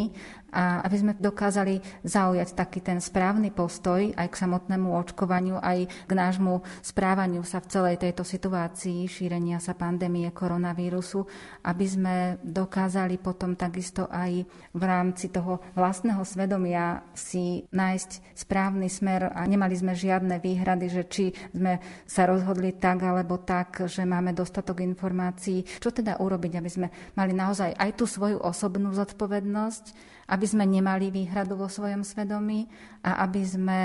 [0.49, 6.12] a aby sme dokázali zaujať taký ten správny postoj aj k samotnému očkovaniu, aj k
[6.12, 11.25] nášmu správaniu sa v celej tejto situácii šírenia sa pandémie koronavírusu,
[11.65, 19.29] aby sme dokázali potom takisto aj v rámci toho vlastného svedomia si nájsť správny smer
[19.33, 24.33] a nemali sme žiadne výhrady, že či sme sa rozhodli tak alebo tak, že máme
[24.33, 25.65] dostatok informácií.
[25.79, 31.09] Čo teda urobiť, aby sme mali naozaj aj tú svoju osobnú zodpovednosť, aby sme nemali
[31.09, 32.69] výhradu vo svojom svedomí
[33.01, 33.79] a aby sme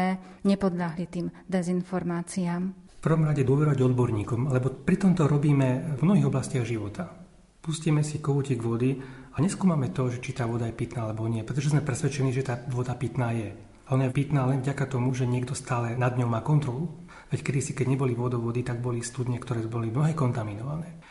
[0.44, 2.62] nepodľahli tým dezinformáciám.
[3.00, 7.08] V prvom rade dôverovať odborníkom, lebo pri tomto robíme v mnohých oblastiach života.
[7.64, 9.00] Pustíme si kohútik vody
[9.32, 12.44] a neskúmame to, že či tá voda je pitná alebo nie, pretože sme presvedčení, že
[12.44, 13.56] tá voda pitná je.
[13.84, 16.88] A ona je pitná len vďaka tomu, že niekto stále nad ňou má kontrolu.
[17.28, 21.03] Veď kedysi, keď neboli vodovody, tak boli studne, ktoré boli mnohé kontaminované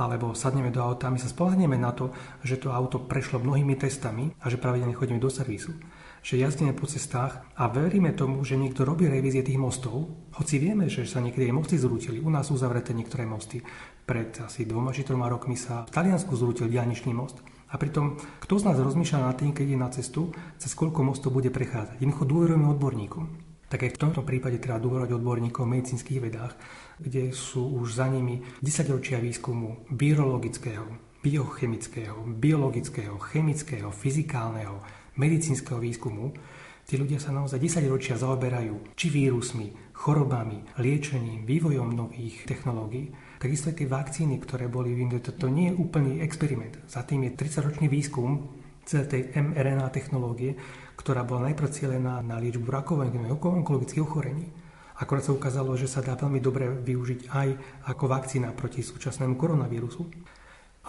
[0.00, 2.08] alebo sadneme do auta my sa spolahneme na to,
[2.40, 5.76] že to auto prešlo mnohými testami a že pravidelne chodíme do servisu
[6.20, 10.92] že jazdíme po cestách a veríme tomu, že niekto robí revízie tých mostov, hoci vieme,
[10.92, 12.20] že sa niekedy aj mosty zrútili.
[12.20, 13.64] U nás sú zavreté niektoré mosty.
[14.04, 17.40] Pred asi dvoma či troma rokmi sa v Taliansku zrútil dianičný most.
[17.70, 20.22] A pritom, kto z nás rozmýšľa nad tým, keď je na cestu,
[20.58, 22.02] cez koľko mostov bude prechádzať?
[22.02, 23.39] Jednoducho dôverujeme odborníkom.
[23.70, 26.58] Tak aj v tomto prípade treba dôverovať odborníkom v medicínskych vedách,
[26.98, 30.90] kde sú už za nimi 10 ročia výskumu virologického,
[31.22, 34.82] biochemického, biologického, chemického, fyzikálneho,
[35.14, 36.34] medicínskeho výskumu.
[36.82, 43.14] Tí ľudia sa naozaj 10 ročia zaoberajú či vírusmi, chorobami, liečením, vývojom nových technológií.
[43.38, 46.74] Takisto aj tie vakcíny, ktoré boli vyvinuté, to nie je úplný experiment.
[46.90, 48.50] Za tým je 30-ročný výskum
[48.82, 50.58] celej tej mRNA technológie,
[51.00, 54.52] ktorá bola najprv cielená na liečbu rakoviny, onkologických ochorení.
[55.00, 57.48] Akorát sa ukázalo, že sa dá veľmi dobre využiť aj
[57.88, 60.04] ako vakcína proti súčasnému koronavírusu.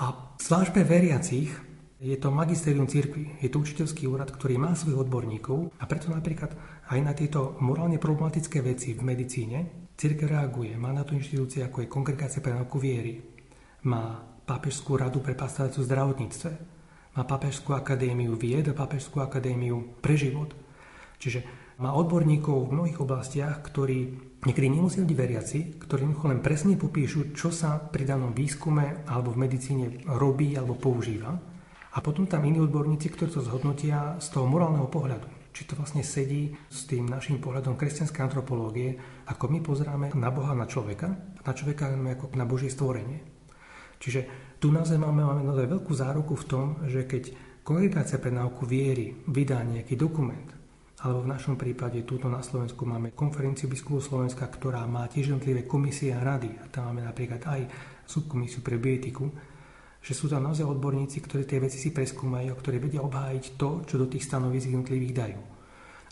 [0.03, 1.47] A zvlášť pre veriacich
[2.03, 6.51] je to magisterium cirkvi, je to učiteľský úrad, ktorý má svojich odborníkov a preto napríklad
[6.91, 10.75] aj na tieto morálne problematické veci v medicíne cirkev reaguje.
[10.75, 13.21] Má na to inštitúcie ako je Kongregácia pre nauku viery,
[13.87, 16.80] má Pápežskú radu pre pastoráciu zdravotníctve,
[17.11, 20.55] má Pápežskú akadémiu vied a Pápežskú akadémiu pre život.
[21.19, 21.43] Čiže
[21.81, 24.13] má odborníkov v mnohých oblastiach, ktorí
[24.45, 29.41] niekedy nemusia byť veriaci, ktorí len presne popíšu, čo sa pri danom výskume alebo v
[29.43, 31.33] medicíne robí alebo používa.
[31.91, 35.51] A potom tam iní odborníci, ktorí to zhodnotia z toho morálneho pohľadu.
[35.51, 38.95] Či to vlastne sedí s tým našim pohľadom kresťanskej antropológie,
[39.27, 41.11] ako my pozeráme na Boha, na človeka,
[41.43, 43.19] na človeka ako na Božie stvorenie.
[43.99, 47.33] Čiže tu naozaj máme, máme naozaj veľkú záruku v tom, že keď
[47.65, 50.61] kongregácia pre náuku viery vydá nejaký dokument,
[51.01, 55.65] alebo v našom prípade túto na Slovensku máme konferenciu biskupov Slovenska, ktorá má tiež jednotlivé
[55.65, 56.61] komisie a rady.
[56.61, 57.61] A tam máme napríklad aj
[58.05, 59.25] subkomisiu pre bioetiku,
[59.97, 63.97] že sú tam naozaj odborníci, ktorí tie veci si preskúmajú ktorí vedia obhájiť to, čo
[63.97, 65.41] do tých stanovisk jednotlivých dajú.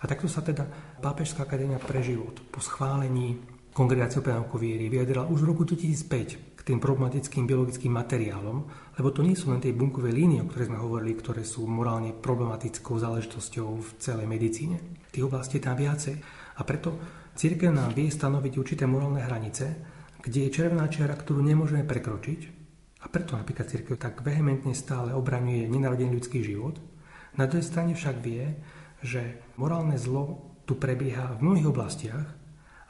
[0.02, 0.66] A takto sa teda
[0.98, 3.38] Pápežská akadémia pre život po schválení
[3.78, 8.58] kongregáciou pre náuku viery vyjadrila už v roku 2005 k tým problematickým biologickým materiálom,
[8.94, 12.14] lebo to nie sú len tie bunkové línie, o ktorých sme hovorili, ktoré sú morálne
[12.14, 14.78] problematickou záležitosťou v celej medicíne.
[15.10, 16.16] Tých oblastí je tam viacej.
[16.56, 16.94] A preto
[17.34, 19.66] církev nám vie stanoviť určité morálne hranice,
[20.22, 22.62] kde je červená čiara, ktorú nemôžeme prekročiť,
[23.00, 26.84] a preto napríklad církev tak vehementne stále obraňuje nenarodený ľudský život.
[27.40, 28.60] Na druhej strane však vie,
[29.00, 32.28] že morálne zlo tu prebieha v mnohých oblastiach,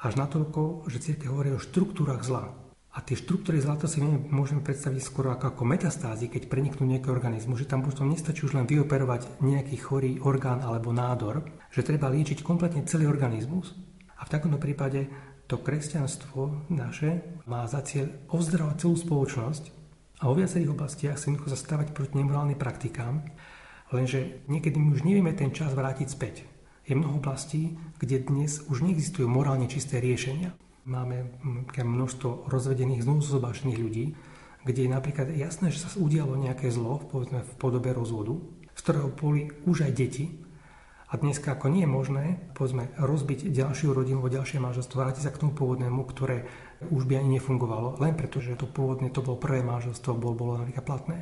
[0.02, 2.69] až natoľko, že církev hovorí o štruktúrach zla.
[2.90, 7.14] A tie štruktúry zla to si môžeme predstaviť skoro ako, ako metastázy, keď preniknú nejaký
[7.14, 12.10] organizmu, že tam potom nestačí už len vyoperovať nejaký chorý orgán alebo nádor, že treba
[12.10, 13.78] liečiť kompletne celý organizmus.
[14.18, 15.06] A v takomto prípade
[15.46, 19.64] to kresťanstvo naše má za cieľ ozdravať celú spoločnosť
[20.20, 23.26] a o viacerých oblastiach sa jednoducho zastávať proti nemorálnym praktikám,
[23.94, 26.36] lenže niekedy my už nevieme ten čas vrátiť späť.
[26.84, 30.58] Je mnoho oblastí, kde dnes už neexistujú morálne čisté riešenia.
[30.90, 31.38] Máme
[31.78, 34.18] množstvo rozvedených, znovu zobášených ľudí,
[34.66, 38.42] kde je napríklad jasné, že sa udialo nejaké zlo, povedzme v podobe rozvodu,
[38.74, 40.26] z ktorého boli už aj deti,
[41.10, 45.42] a dneska ako nie je možné, povedzme, rozbiť ďalšiu rodinu, ďalšie manželstvo, vrátiť sa k
[45.42, 46.46] tomu pôvodnému, ktoré
[46.94, 50.52] už by ani nefungovalo, len preto, že to pôvodne to bolo prvé manželstvo, bolo, bolo
[50.62, 51.18] napríklad platné.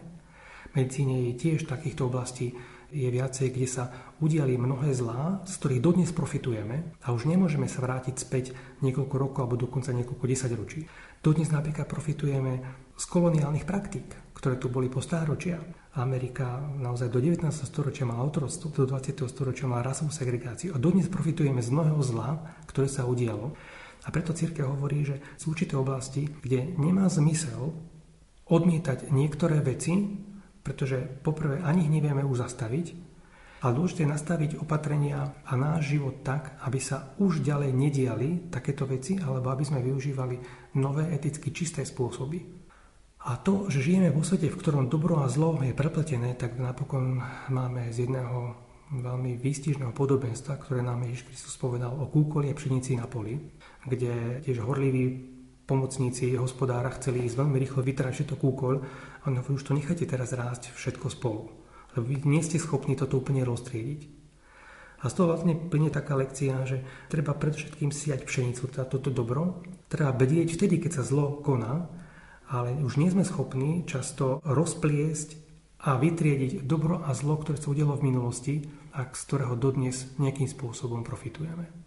[0.71, 2.55] V medicíne je tiež takýchto oblastí
[2.91, 3.91] je viacej, kde sa
[4.23, 8.45] udiali mnohé zlá, z ktorých dodnes profitujeme a už nemôžeme sa vrátiť späť
[8.79, 10.79] niekoľko rokov alebo dokonca niekoľko desaťročí.
[11.19, 12.53] Dodnes napríklad profitujeme
[12.97, 15.59] z koloniálnych praktík, ktoré tu boli po stáročia.
[15.97, 17.49] Amerika naozaj do 19.
[17.49, 19.25] storočia mala autorstvo, do 20.
[19.25, 23.57] storočia mala rasovú segregáciu a dodnes profitujeme z mnohého zla, ktoré sa udialo.
[24.05, 27.73] A preto církev hovorí, že sú určité oblasti, kde nemá zmysel
[28.47, 30.23] odmietať niektoré veci,
[30.67, 32.91] pretože poprvé ani ich nevieme už zastaviť,
[33.63, 38.83] ale dôležité je nastaviť opatrenia a náš život tak, aby sa už ďalej nediali takéto
[38.83, 40.35] veci, alebo aby sme využívali
[40.75, 42.43] nové eticky čisté spôsoby.
[43.31, 47.23] A to, že žijeme vo svete, v ktorom dobro a zlo je prepletené, tak napokon
[47.47, 52.95] máme z jedného veľmi výstižného podobenstva, ktoré nám Ježiš Kristus povedal o kúkoli a pšenici
[52.95, 53.35] na poli,
[53.83, 55.36] kde tiež horliví
[55.67, 60.07] pomocníci hospodára chceli ísť veľmi rýchlo vytrať všetko kúkol a on hovorí, už to nechajte
[60.07, 61.51] teraz rásť všetko spolu,
[61.93, 64.15] lebo vy nie ste schopní toto úplne roztriediť.
[64.97, 69.61] A z toho vlastne plne taká lekcia, že treba predovšetkým siať pšenicu, teda toto dobro,
[69.91, 71.85] treba bedieť vtedy, keď sa zlo koná,
[72.49, 75.37] ale už nie sme schopní často rozpliesť
[75.85, 78.55] a vytriediť dobro a zlo, ktoré sa udialo v minulosti
[78.97, 81.86] a z ktorého dodnes nejakým spôsobom profitujeme.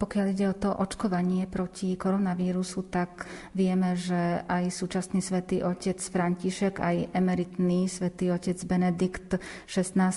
[0.00, 6.82] Pokiaľ ide o to očkovanie proti koronavírusu, tak vieme, že aj súčasný svätý otec František,
[6.82, 9.38] aj emeritný svätý otec Benedikt
[9.70, 10.16] XVI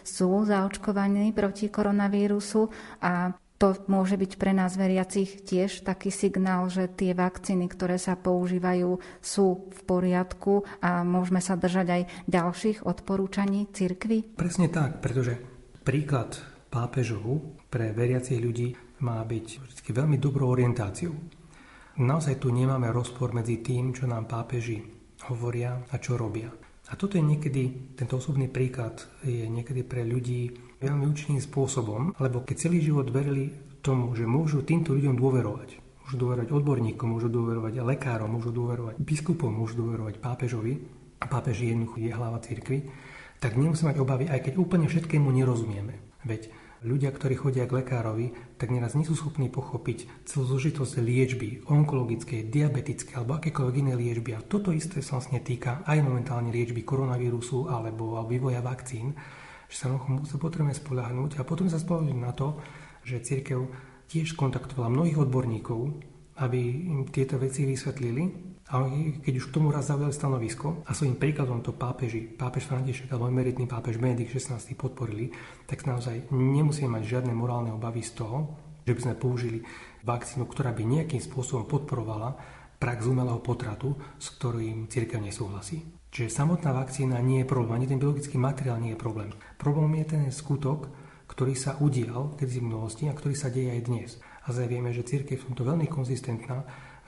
[0.00, 6.90] sú zaočkovaní proti koronavírusu a to môže byť pre nás veriacich tiež taký signál, že
[6.90, 13.70] tie vakcíny, ktoré sa používajú, sú v poriadku a môžeme sa držať aj ďalších odporúčaní
[13.70, 14.34] cirkvy?
[14.34, 15.38] Presne tak, pretože
[15.86, 16.34] príklad
[16.66, 18.74] pápežov pre veriacich ľudí
[19.06, 21.14] má byť vždy veľmi dobrou orientáciou.
[21.94, 24.82] Naozaj tu nemáme rozpor medzi tým, čo nám pápeži
[25.30, 26.50] hovoria a čo robia.
[26.90, 30.52] A toto je niekedy, tento osobný príklad je niekedy pre ľudí
[30.84, 36.16] veľmi účinným spôsobom, lebo keď celý život verili tomu, že môžu týmto ľuďom dôverovať, môžu
[36.20, 42.12] dôverovať odborníkom, môžu dôverovať lekárom, môžu dôverovať biskupom, môžu dôverovať pápežovi, a pápež jednoducho je
[42.12, 42.92] hlava cirkvi,
[43.40, 46.00] tak nemusíme mať obavy, aj keď úplne všetkému nerozumieme.
[46.24, 46.52] Veď
[46.84, 52.52] ľudia, ktorí chodia k lekárovi, tak neraz nie sú schopní pochopiť celú zložitosť liečby, onkologickej,
[52.52, 54.36] diabetické alebo akékoľvek iné liečby.
[54.36, 59.16] A toto isté sa vlastne týka aj momentálne liečby koronavírusu alebo vývoja vakcín,
[59.68, 59.92] že sa
[60.26, 62.58] sa potrebujeme spoľahnúť a potom sa spoľahnúť na to,
[63.04, 63.68] že církev
[64.08, 65.80] tiež kontaktovala mnohých odborníkov,
[66.40, 66.60] aby
[66.90, 68.88] im tieto veci vysvetlili a
[69.20, 73.28] keď už k tomu raz zaujali stanovisko a svojím príkladom to pápeži, pápež František alebo
[73.28, 75.28] emeritný pápež Benedikt XVI podporili,
[75.68, 78.56] tak naozaj nemusíme mať žiadne morálne obavy z toho,
[78.88, 79.58] že by sme použili
[80.04, 82.36] vakcínu, ktorá by nejakým spôsobom podporovala
[82.80, 85.84] prax umelého potratu, s ktorým církev nesúhlasí.
[86.14, 89.34] Čiže samotná vakcína nie je problém, ani ten biologický materiál nie je problém.
[89.58, 90.86] Problém je ten skutok,
[91.26, 94.10] ktorý sa udial v minulosti a ktorý sa deje aj dnes.
[94.46, 96.62] A zaj vieme, že církev v tomto veľmi konzistentná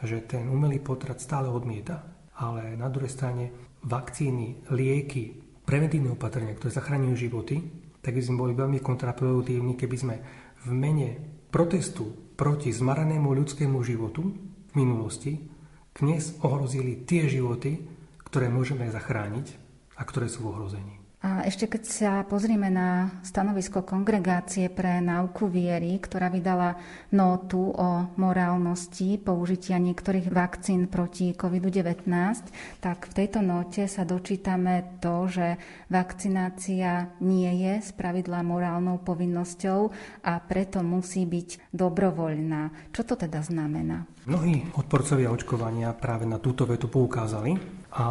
[0.04, 2.04] že ten umelý potrat stále odmieta.
[2.36, 3.44] Ale na druhej strane
[3.86, 5.32] vakcíny, lieky,
[5.64, 7.56] preventívne opatrenia, ktoré zachraňujú životy,
[8.04, 10.16] tak by sme boli veľmi kontraproduktívni, keby sme
[10.66, 11.08] v mene
[11.48, 14.36] protestu proti zmaranému ľudskému životu
[14.68, 15.32] v minulosti
[15.96, 17.95] dnes ohrozili tie životy,
[18.36, 19.56] ktoré môžeme zachrániť
[19.96, 21.00] a ktoré sú v ohrození.
[21.24, 26.76] A ešte keď sa pozrieme na stanovisko Kongregácie pre náuku viery, ktorá vydala
[27.16, 32.12] nótu o morálnosti použitia niektorých vakcín proti COVID-19,
[32.84, 35.56] tak v tejto nóte sa dočítame to, že
[35.88, 39.80] vakcinácia nie je z pravidla morálnou povinnosťou
[40.28, 42.92] a preto musí byť dobrovoľná.
[42.92, 44.04] Čo to teda znamená?
[44.28, 48.06] Mnohí odporcovia očkovania práve na túto vetu poukázali a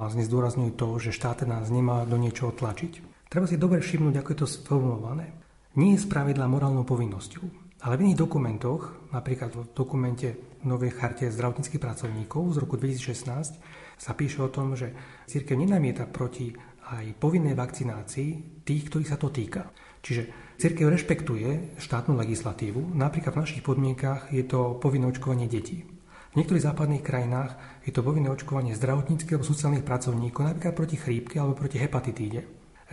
[0.00, 3.04] vlastne zdôrazňujú to, že štát nás nemá do niečoho tlačiť.
[3.28, 5.36] Treba si dobre všimnúť, ako je to sformulované.
[5.76, 7.44] Nie je spravidla morálnou povinnosťou,
[7.84, 14.12] ale v iných dokumentoch, napríklad v dokumente Novej charte zdravotníckých pracovníkov z roku 2016, sa
[14.16, 14.96] píše o tom, že
[15.28, 16.50] církev nenamieta proti
[16.88, 19.68] aj povinnej vakcinácii tých, ktorých sa to týka.
[20.00, 25.97] Čiže církev rešpektuje štátnu legislatívu, napríklad v našich podmienkach je to povinné očkovanie detí.
[26.38, 31.34] V niektorých západných krajinách je to povinné očkovanie zdravotníckých alebo sociálnych pracovníkov, napríklad proti chrípke
[31.34, 32.40] alebo proti hepatitíde.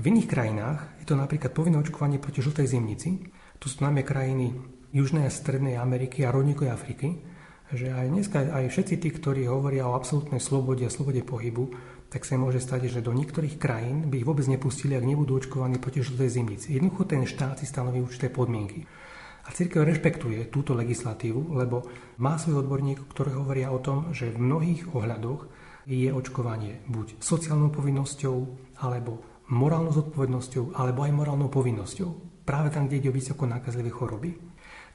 [0.01, 3.21] V iných krajinách je to napríklad povinné očkovanie proti žltej zimnici.
[3.61, 4.49] Tu sú najmä krajiny
[4.89, 7.21] Južnej a Strednej Ameriky a rovníkoj Afriky,
[7.69, 11.69] že aj dneska aj všetci tí, ktorí hovoria o absolútnej slobode a slobode pohybu,
[12.09, 15.77] tak sa môže stať, že do niektorých krajín by ich vôbec nepustili, ak nebudú očkovaní
[15.77, 16.73] proti žltej zimnici.
[16.73, 19.04] Jednoducho ten štát si stanoví určité podmienky.
[19.45, 21.85] A církev rešpektuje túto legislatívu, lebo
[22.17, 25.45] má svoj odborník, ktorý hovoria o tom, že v mnohých ohľadoch
[25.85, 28.37] je očkovanie buď sociálnou povinnosťou,
[28.81, 29.21] alebo
[29.53, 32.41] morálnou zodpovednosťou, alebo aj morálnou povinnosťou.
[32.41, 34.33] Práve tam, kde ide o vysoko nákazlivé choroby.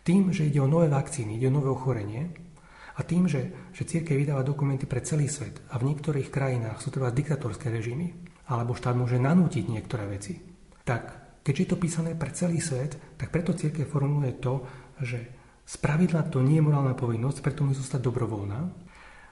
[0.03, 2.51] Tým, že ide o nové vakcíny, ide o nové ochorenie,
[2.98, 6.92] a tým, že, že církev vydáva dokumenty pre celý svet a v niektorých krajinách sú
[6.92, 8.12] treba diktatorské režimy,
[8.51, 10.36] alebo štát môže nanútiť niektoré veci,
[10.84, 11.19] tak
[11.51, 14.62] keďže je to písané pre celý svet, tak preto církev formuluje to,
[15.03, 15.18] že
[15.66, 18.61] spravidla to nie je morálna povinnosť, preto musí zostať dobrovoľná,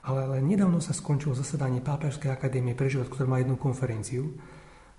[0.03, 4.35] ale, ale nedávno sa skončilo zasadanie Pápežskej akadémie pre život, ktorá má jednu konferenciu,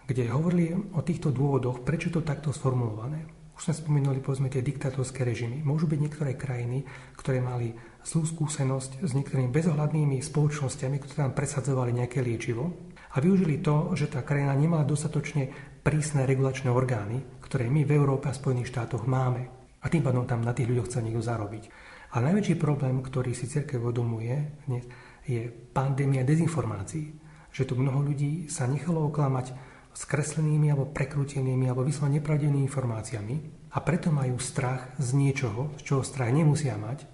[0.09, 3.29] kde hovorili o týchto dôvodoch, prečo to takto sformulované.
[3.53, 5.61] Už sme spomenuli, povedzme, tie diktatorské režimy.
[5.61, 6.89] Môžu byť niektoré krajiny,
[7.21, 12.73] ktoré mali zlú skúsenosť s niektorými bezohľadnými spoločnosťami, ktoré tam presadzovali nejaké liečivo
[13.12, 18.28] a využili to, že tá krajina nemá dostatočne prísne regulačné orgány, ktoré my v Európe
[18.28, 19.49] a Spojených štátoch máme.
[19.81, 21.72] A tým pádom tam na tých ľuďoch chce niekto zarobiť.
[22.12, 24.85] A najväčší problém, ktorý si cirkev uvedomuje dnes,
[25.24, 27.16] je pandémia dezinformácií.
[27.51, 29.57] Že tu mnoho ľudí sa nechalo oklamať
[29.91, 33.37] skreslenými alebo prekrútenými alebo vyslovene nepravdenými informáciami
[33.74, 37.07] a preto majú strach z niečoho, z čoho strach nemusia mať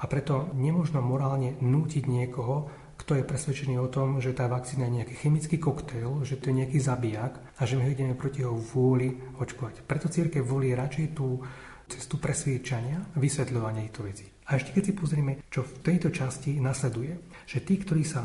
[0.00, 2.68] a preto nemôžno morálne nútiť niekoho,
[3.04, 6.64] kto je presvedčený o tom, že tá vakcína je nejaký chemický koktail, že to je
[6.64, 9.84] nejaký zabijak a že my ideme proti jeho vôli očkovať.
[9.84, 11.36] Preto církev volí radšej tú
[11.84, 14.24] cestu presviečania, vysvetľovania týchto vecí.
[14.48, 17.12] A ešte keď si pozrieme, čo v tejto časti nasleduje,
[17.44, 18.24] že tí, ktorí sa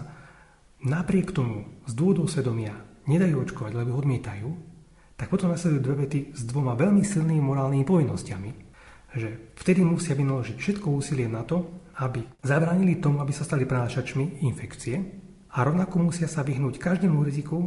[0.88, 2.72] napriek tomu z dôvodov svedomia
[3.04, 4.48] nedajú očkovať, lebo odmietajú,
[5.20, 8.52] tak potom nasledujú dve vety s dvoma veľmi silnými morálnymi povinnosťami.
[9.12, 11.68] Že vtedy musia vynaložiť všetko úsilie na to,
[12.00, 14.96] aby zabránili tomu, aby sa stali prenášačmi infekcie
[15.52, 17.60] a rovnako musia sa vyhnúť každému riziku,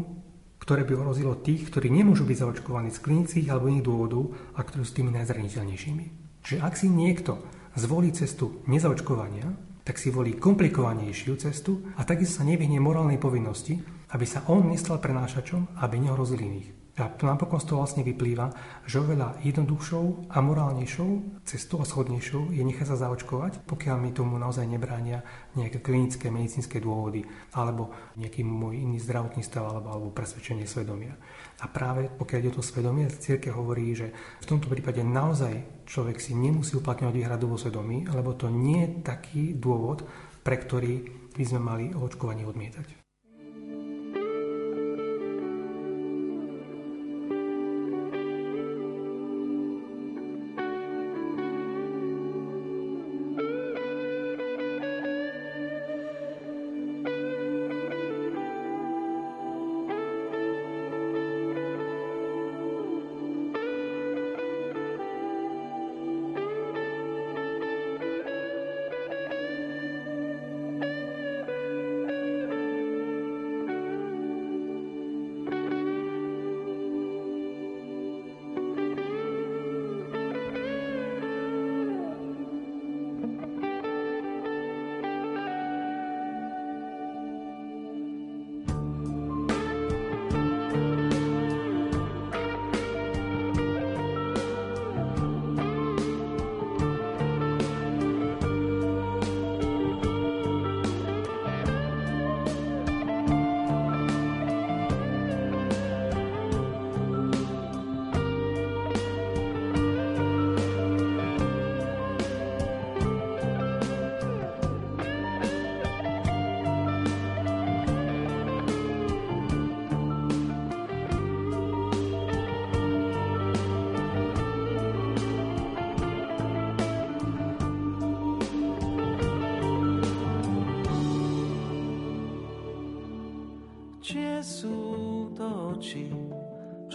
[0.56, 4.82] ktoré by ohrozilo tých, ktorí nemôžu byť zaočkovaní z klinických alebo iných dôvodov a ktorí
[4.86, 6.04] sú tými najzraniteľnejšími.
[6.42, 7.42] Čiže ak si niekto
[7.76, 9.52] zvolí cestu nezaočkovania,
[9.82, 13.82] tak si volí komplikovanejšiu cestu a takisto sa nevyhne morálnej povinnosti,
[14.14, 16.81] aby sa on nestal prenášačom, aby nehrozil iných.
[16.92, 18.52] A napokon z toho vlastne vyplýva,
[18.84, 24.36] že oveľa jednoduchšou a morálnejšou cestou a schodnejšou je nechať sa zaočkovať, pokiaľ mi tomu
[24.36, 25.24] naozaj nebránia
[25.56, 27.24] nejaké klinické, medicínske dôvody
[27.56, 31.16] alebo nejaký môj iný zdravotný stav alebo, alebo presvedčenie svedomia.
[31.64, 34.12] A práve pokiaľ ide o to svedomie, círke hovorí, že
[34.44, 38.90] v tomto prípade naozaj človek si nemusí uplatňovať výhradu vo svedomí, lebo to nie je
[39.00, 40.04] taký dôvod,
[40.44, 43.01] pre ktorý by sme mali očkovanie odmietať.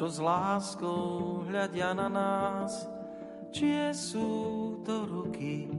[0.05, 2.85] S láskou hľadia na nás,
[3.49, 5.73] čie sú to ruky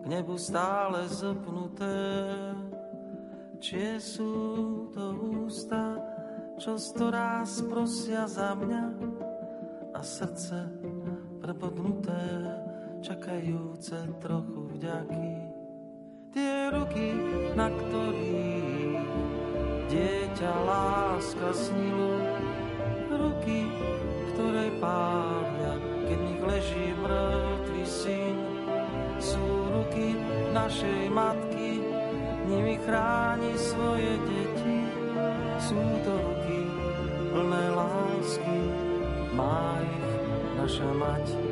[0.00, 2.16] k nebu stále zopnuté,
[3.60, 5.12] čie sú to
[5.44, 6.00] ústa,
[6.56, 8.84] čo storaz prosia za mňa?
[9.92, 10.56] A srdce
[11.44, 12.24] prepodnuté,
[13.04, 15.30] čakajúce trochu vďaky.
[16.32, 17.12] Tie ruky,
[17.52, 19.04] na ktorých
[19.92, 22.39] dieťa láska snilo,
[23.20, 23.68] ruky,
[24.32, 25.72] ktoré pália,
[26.08, 28.36] keď nich leží mŕtvý syn.
[29.20, 30.16] Sú ruky
[30.56, 31.84] našej matky,
[32.48, 34.78] nimi chráni svoje deti.
[35.60, 35.76] Sú
[36.08, 36.60] to ruky
[37.30, 38.58] plné lásky,
[39.36, 40.04] má ich
[40.56, 41.49] naša mať.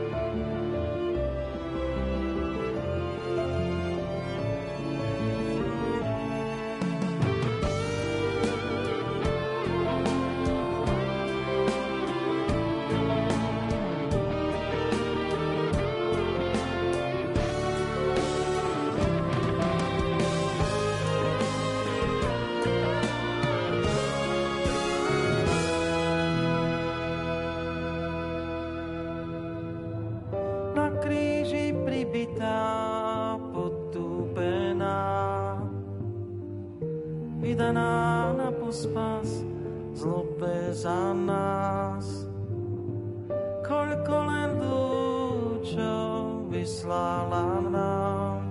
[43.89, 48.45] koľko len lúčov vyslala nám.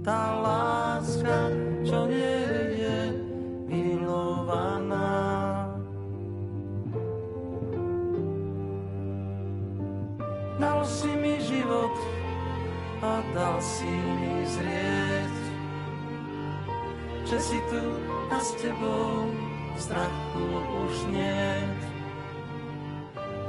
[0.00, 1.52] Tá láska,
[1.84, 2.40] čo nie
[2.80, 2.98] je
[3.68, 5.12] milovaná.
[10.56, 11.92] Dal si mi život
[13.04, 15.36] a dal si mi zrieť,
[17.28, 17.82] že si tu
[18.32, 19.28] a s tebou
[19.76, 20.48] strachu
[20.88, 21.75] už nie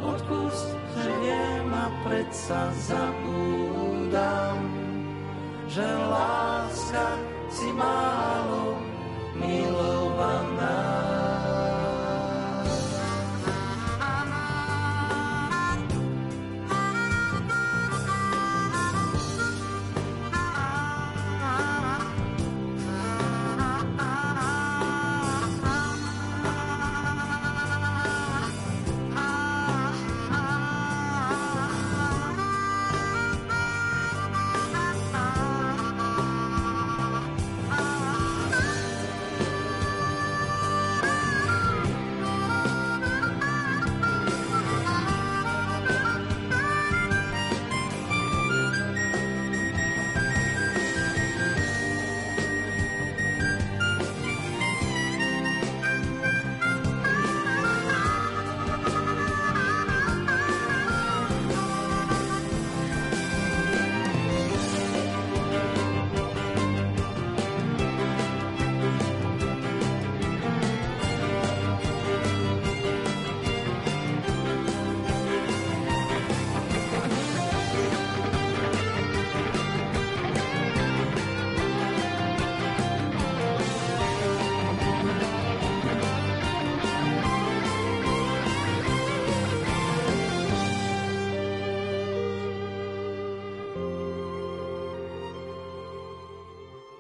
[0.03, 4.59] odpust, že viem a predsa zabúdam,
[5.71, 7.07] že láska
[7.49, 8.77] si málo
[9.37, 11.06] milovaná.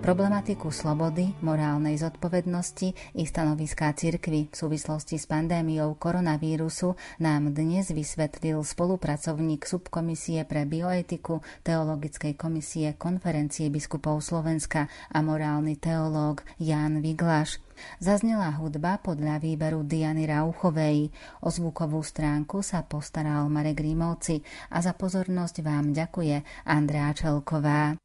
[0.07, 8.63] problematiku slobody, morálnej zodpovednosti i stanoviská cirkvy v súvislosti s pandémiou koronavírusu nám dnes vysvetlil
[8.63, 17.59] spolupracovník subkomisie pre bioetiku Teologickej komisie konferencie biskupov Slovenska a morálny teológ Ján Viglaš.
[17.99, 21.11] Zaznela hudba podľa výberu Diany Rauchovej.
[21.43, 24.39] O zvukovú stránku sa postaral Marek Rímovci
[24.71, 27.99] a za pozornosť vám ďakuje Andrá Čelková.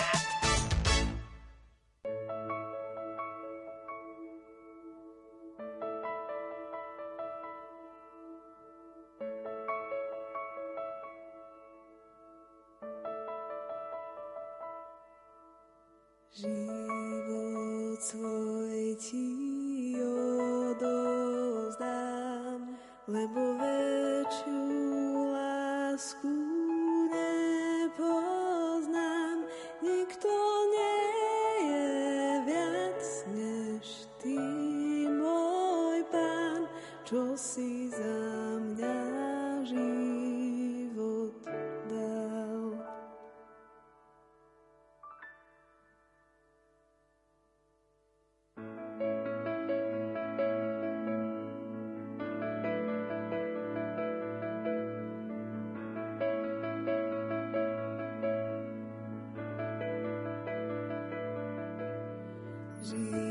[62.89, 63.28] Jesus.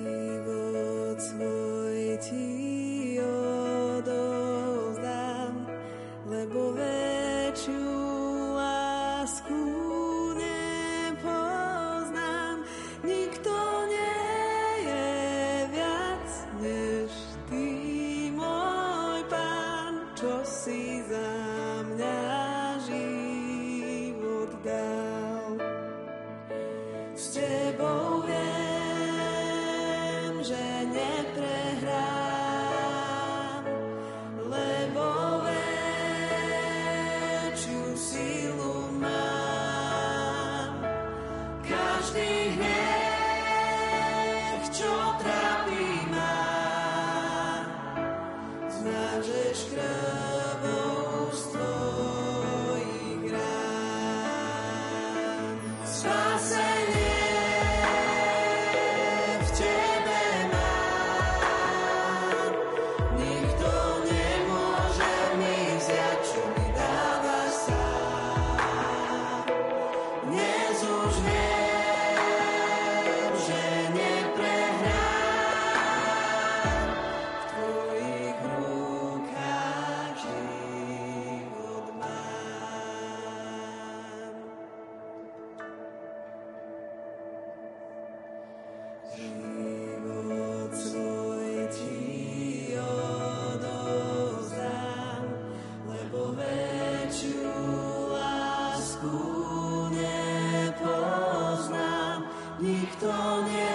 [102.61, 103.68] Никто не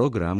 [0.00, 0.38] программ